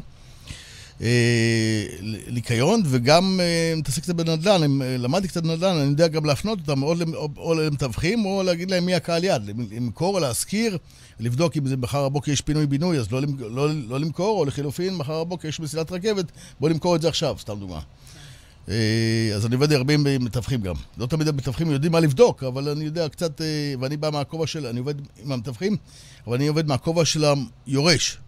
[2.31, 6.83] ניקיון, וגם אה, מתעסק קצת בנדל"ן, אה, למדתי קצת בנדל"ן, אני יודע גם להפנות אותם
[6.83, 6.95] או,
[7.37, 9.43] או למתווכים, או להגיד להם מי הקהל יד,
[9.73, 10.79] למכור או להשכיר,
[11.21, 15.25] לבדוק אם זה מחר בבוקר יש פינוי-בינוי, אז לא, לא, לא למכור, או לחילופין, מחר
[15.25, 16.25] בבוקר יש מסילת רכבת,
[16.61, 17.81] בואו למכור את זה עכשיו, סתם דוגמה.
[18.69, 20.75] אה, אז אני עובד הרבה עם מתווכים גם.
[20.99, 23.41] לא תמיד המתווכים יודעים מה לבדוק, אבל אני יודע קצת,
[23.81, 25.77] ואני בא מהכובע של, אני עובד עם המתווכים,
[26.27, 27.25] אבל אני עובד מהכובע של
[27.67, 28.19] היורש.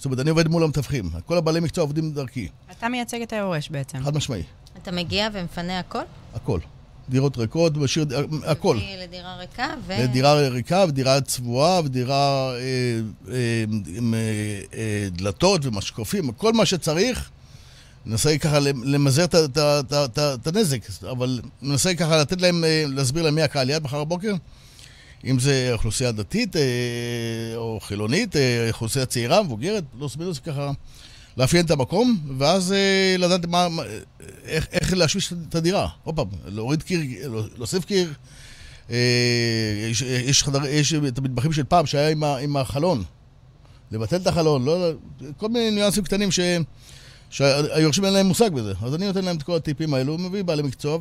[0.00, 1.10] זאת אומרת, אני עובד מול המתווכים.
[1.26, 2.48] כל הבעלי מקצוע עובדים דרכי.
[2.70, 4.04] אתה מייצג את היורש בעצם.
[4.04, 4.42] חד משמעי.
[4.82, 6.02] אתה מגיע ומפנה הכל?
[6.34, 6.60] הכל.
[7.08, 8.06] דירות ריקות, משאיר,
[8.46, 8.78] הכל.
[8.98, 9.92] לדירה ריקה ו...
[9.98, 12.60] לדירה ריקה ודירה צבועה ודירה אה,
[13.32, 13.64] אה,
[13.96, 14.18] עם אה,
[14.74, 17.30] אה, דלתות ומשקופים, כל מה שצריך.
[18.06, 20.80] ננסה ככה למזער את הנזק,
[21.10, 24.34] אבל ננסה ככה לתת להם, אה, להסביר להם מי הקהל יד מחר בבוקר.
[25.24, 26.62] אם זה אוכלוסייה דתית אה,
[27.56, 30.70] או חילונית, אה, אוכלוסייה צעירה, מבוגרת, פלוס מינוס ככה,
[31.36, 33.68] לאפיין את המקום, ואז אה, לדעת מה,
[34.44, 35.88] איך, איך להשמיש את הדירה.
[36.04, 37.00] עוד פעם, להוריד קיר,
[37.56, 38.12] להוסיף קיר.
[39.90, 43.02] יש, יש, חדר, יש את המטבחים של פעם שהיה עם, ה, עם החלון.
[43.92, 44.90] לבטל את החלון, לא,
[45.36, 46.40] כל מיני ניואנסים קטנים ש,
[47.30, 48.72] שהיורשים אין להם מושג בזה.
[48.82, 50.98] אז אני נותן להם את כל הטיפים האלו, מביא בעלי מקצוע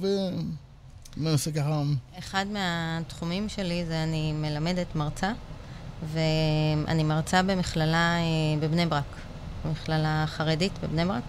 [1.20, 1.82] ומנסה ככה...
[2.20, 5.32] אחד מהתחומים שלי זה אני מלמדת מרצה,
[6.14, 9.16] ואני מרצה במכללה אה, בבני ברק,
[9.66, 11.24] במכללה חרדית בבני ברק,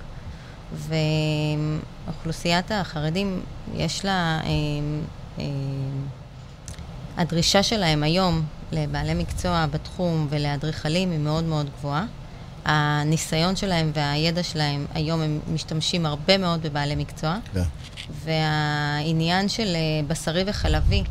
[2.06, 3.40] ואוכלוסיית החרדים,
[3.74, 4.40] יש לה...
[4.44, 4.48] אה,
[5.38, 5.44] אה,
[7.16, 12.04] הדרישה שלהם היום לבעלי מקצוע בתחום ולאדריכלים היא מאוד מאוד גבוהה.
[12.64, 17.36] הניסיון שלהם והידע שלהם, היום הם משתמשים הרבה מאוד בבעלי מקצוע.
[17.54, 17.62] כן.
[18.24, 21.02] והעניין של אה, בשרי וחלבי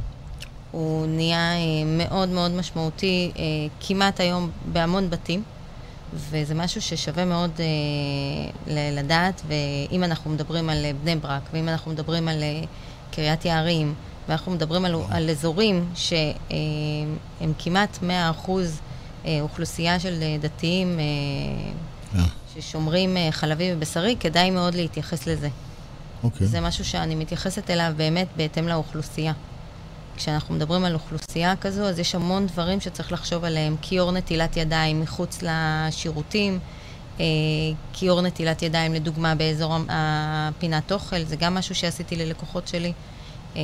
[0.72, 3.44] הוא נהיה אה, מאוד מאוד משמעותי אה,
[3.80, 5.44] כמעט היום בהמון בתים.
[6.14, 12.28] וזה משהו ששווה מאוד אה, לדעת, ואם אנחנו מדברים על בני ברק, ואם אנחנו מדברים
[12.28, 12.62] על אה,
[13.12, 13.94] קריית יערים,
[14.28, 18.66] ואנחנו מדברים על, על אזורים שהם כמעט 100% אה,
[19.42, 21.00] אוכלוסייה של אה, דתיים.
[21.00, 22.24] אה,
[22.56, 25.48] ששומרים חלבי ובשרי, כדאי מאוד להתייחס לזה.
[25.48, 26.24] Okay.
[26.24, 26.48] אוקיי.
[26.48, 29.34] זה משהו שאני מתייחסת אליו באמת בהתאם לאוכלוסייה.
[30.16, 33.76] כשאנחנו מדברים על אוכלוסייה כזו, אז יש המון דברים שצריך לחשוב עליהם.
[33.82, 36.60] כיור נטילת ידיים מחוץ לשירותים,
[37.94, 42.94] כיור נטילת ידיים, לדוגמה, באזור הפינת אוכל, זה גם משהו שעשיתי ללקוחות שלי.
[43.56, 43.62] אמ,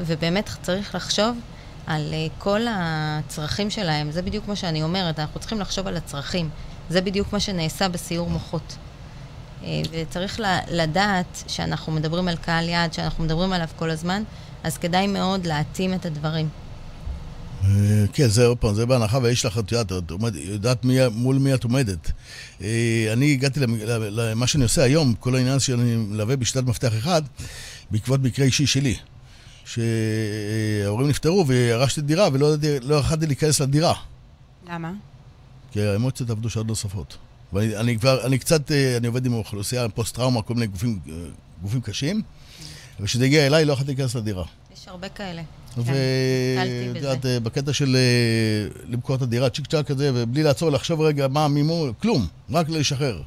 [0.00, 1.36] ובאמת צריך לחשוב
[1.86, 4.10] על אה, כל הצרכים שלהם.
[4.10, 6.48] זה בדיוק מה שאני אומרת, אנחנו צריכים לחשוב על הצרכים.
[6.90, 8.76] זה בדיוק מה שנעשה בסיור מוחות.
[9.64, 14.22] אה, וצריך לדעת שאנחנו מדברים על קהל יעד, שאנחנו מדברים עליו כל הזמן,
[14.62, 16.48] אז כדאי מאוד להתאים את הדברים.
[17.64, 17.68] אה,
[18.12, 21.54] כן, זה עוד פעם, זה בהנחה ויש לך, את יודעת, את יודעת מי, מול מי
[21.54, 22.10] את עומדת.
[23.12, 27.22] אני הגעתי למה שאני עושה היום, כל העניין שאני מלווה בשיטת מפתח אחד,
[27.90, 28.96] בעקבות מקרה אישי שלי.
[31.04, 33.94] שההורים נפטרו וירשתי דירה ולא לא יכולתי להיכנס לדירה.
[34.70, 34.92] למה?
[35.72, 37.16] כי האמוציות עבדו שעות נוספות.
[37.52, 41.12] ואני אני כבר, אני קצת, אה, אני עובד עם אוכלוסייה, פוסט-טראומה, כל מיני גופים, אה,
[41.62, 42.22] גופים קשים,
[43.00, 44.44] וכשזה הגיע אליי לא יכולתי להיכנס לדירה.
[44.74, 45.42] יש הרבה כאלה.
[45.76, 47.96] ואת יודעת, אה, בקטע של
[48.88, 53.22] למכור את הדירה, צ'יק צ'אק כזה, ובלי לעצור לחשוב רגע מה מימון, כלום, רק לשחרר.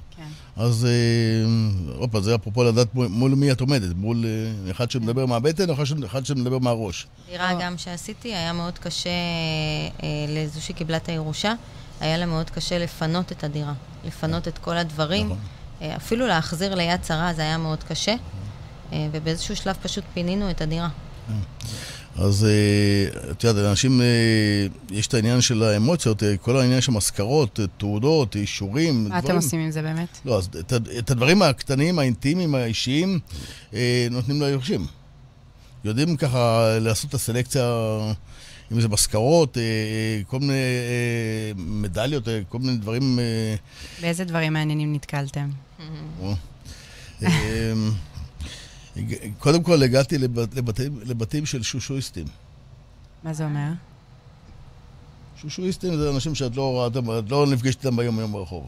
[0.58, 5.26] אז אה, עוד פעם, זה אפרופו לדעת מול מי את עומדת, מול אה, אחד שמדבר
[5.26, 7.08] מהבטן או אחד שמדבר מהראש.
[7.30, 9.10] דירה גם שעשיתי, היה מאוד קשה
[10.04, 11.54] אה, לזו שקיבלה את הירושה,
[12.00, 13.74] היה לה מאוד קשה לפנות את הדירה,
[14.06, 15.26] לפנות את כל הדברים.
[15.26, 15.38] נכון.
[15.96, 18.16] אפילו להחזיר ליד שרה זה היה מאוד קשה,
[18.92, 20.90] ובאיזשהו שלב פשוט פינינו את הדירה.
[22.18, 24.06] אז אה, את יודעת, לאנשים, אה,
[24.92, 29.04] יש את העניין של האמוציות, אה, כל העניין של מזכרות, תעודות, אישורים.
[29.04, 29.26] מה דברים.
[29.26, 30.08] אתם עושים עם זה באמת?
[30.26, 33.20] לא, אז את, את הדברים הקטנים, האינטימיים, האישיים,
[34.12, 34.86] נותנים ליורשים.
[35.84, 37.64] יודעים ככה לעשות את הסלקציה,
[38.72, 39.58] אם זה מזכרות,
[40.28, 40.54] כל מיני
[41.56, 43.20] מדליות, כל מיני דברים...
[44.02, 45.50] באיזה דברים מעניינים נתקלתם?
[49.40, 52.26] קודם כל הגעתי לבת, לבתים, לבתים של שושואיסטים.
[53.24, 53.70] מה זה אומר?
[55.42, 56.90] שושואיסטים זה אנשים שאת לא
[57.30, 58.68] לא נפגשת איתם ביום יום ברחוב.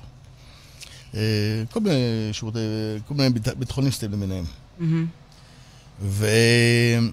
[1.16, 2.60] אה, כל מיני שירותי,
[3.08, 4.46] כל מיני ביטחוניסטים למיניהם.
[6.02, 7.12] והם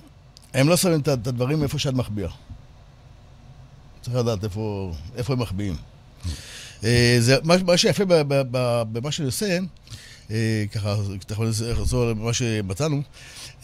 [0.69, 2.31] לא שמים את הדברים איפה שאת מחביאה.
[4.03, 5.77] צריך לדעת איפה, איפה הם מחביאים.
[6.85, 8.05] אה, זה, מה, מה שיפה
[8.93, 9.59] במה שאני עושה,
[10.72, 13.03] ככה, אתה יכול לחזור למה שמצאנו,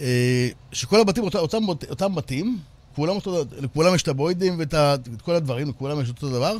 [0.00, 2.58] אה, שכל הבתים, אותם, אותם בתים,
[2.94, 4.74] כולם אותו, לכולם יש את הבוידים ואת
[5.22, 6.56] כל הדברים, לכולם יש אותו דבר,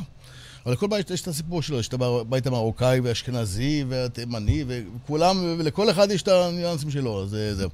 [0.65, 5.89] אבל לכל בית יש את הסיפור שלו, יש את הבית המרוקאי והאשכנזי והתימני, וכולם, ולכל
[5.89, 7.69] אחד יש את הניואנסים שלו, אז זהו.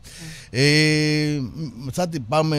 [0.53, 1.39] אה,
[1.75, 2.53] מצאתי פעם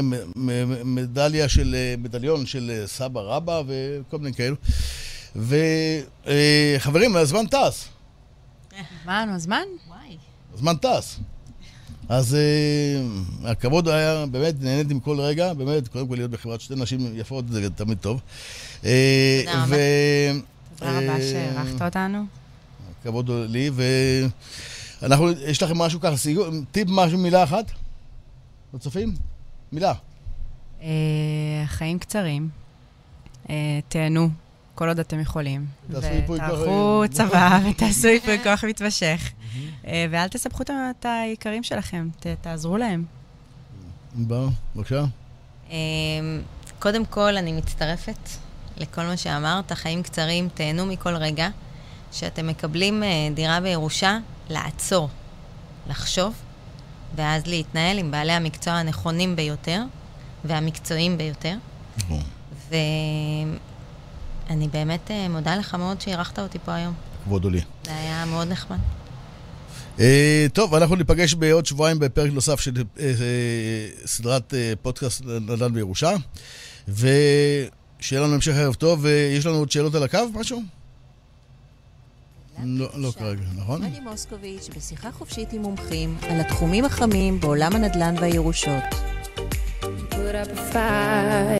[0.84, 4.56] מדליה של, מדליון של סבא רבא וכל מיני כאלו.
[5.36, 7.88] וחברים, הזמן טס.
[9.04, 9.62] מה, נו, הזמן?
[9.88, 10.16] וואי.
[10.54, 11.20] הזמן טס.
[12.08, 17.00] אז uh, הכבוד היה, באמת, נהניתי מכל רגע, באמת, קודם כל להיות בחברת שתי נשים
[17.14, 18.20] יפות, זה תמיד טוב.
[18.84, 19.76] אה, תודה רבה.
[20.76, 22.24] תודה רבה אה, שהערכת אותנו.
[23.00, 23.70] הכבוד לי,
[25.02, 26.14] ואנחנו, יש לכם משהו ככה,
[26.72, 27.64] טיפ משהו, מילה אחת?
[28.74, 29.14] לצופים?
[29.72, 29.94] מילה.
[31.66, 32.48] חיים קצרים.
[33.88, 34.28] תהנו.
[34.80, 35.66] כל עוד אתם יכולים.
[35.90, 39.30] ותערכו צבא ותעשו ייפוי כוח מתמשך.
[39.86, 42.08] אה, ואל תסבכו את היקרים שלכם,
[42.40, 43.04] תעזרו להם.
[44.14, 45.04] בר, בבקשה.
[45.70, 45.76] אמ,
[46.78, 48.28] קודם כל, אני מצטרפת
[48.76, 51.48] לכל מה שאמרת, חיים קצרים, תהנו מכל רגע.
[52.12, 54.18] שאתם מקבלים אה, דירה בירושה,
[54.50, 55.08] לעצור,
[55.88, 56.34] לחשוב,
[57.16, 59.82] ואז להתנהל עם בעלי המקצוע הנכונים ביותר
[60.44, 61.56] והמקצועיים ביותר.
[61.98, 62.22] נכון.
[64.50, 66.94] ואני באמת אה, מודה לך מאוד שאירחת אותי פה היום.
[67.24, 67.60] כבוד הוא לי.
[67.84, 68.78] זה היה מאוד נחמד.
[70.00, 73.12] אה, טוב, אנחנו ניפגש בעוד שבועיים בפרק נוסף של אה,
[74.06, 76.10] סדרת פודקאסט נדל"ן בירושה,
[76.88, 80.62] ושיהיה לנו המשך ערב טוב, ויש לנו עוד שאלות על הקו, משהו?
[82.64, 83.80] לא, לא כרגע, נכון?
[83.82, 88.82] פרדי מוסקוביץ' בשיחה חופשית עם מומחים על התחומים החמים בעולם הנדל"ן והירושות.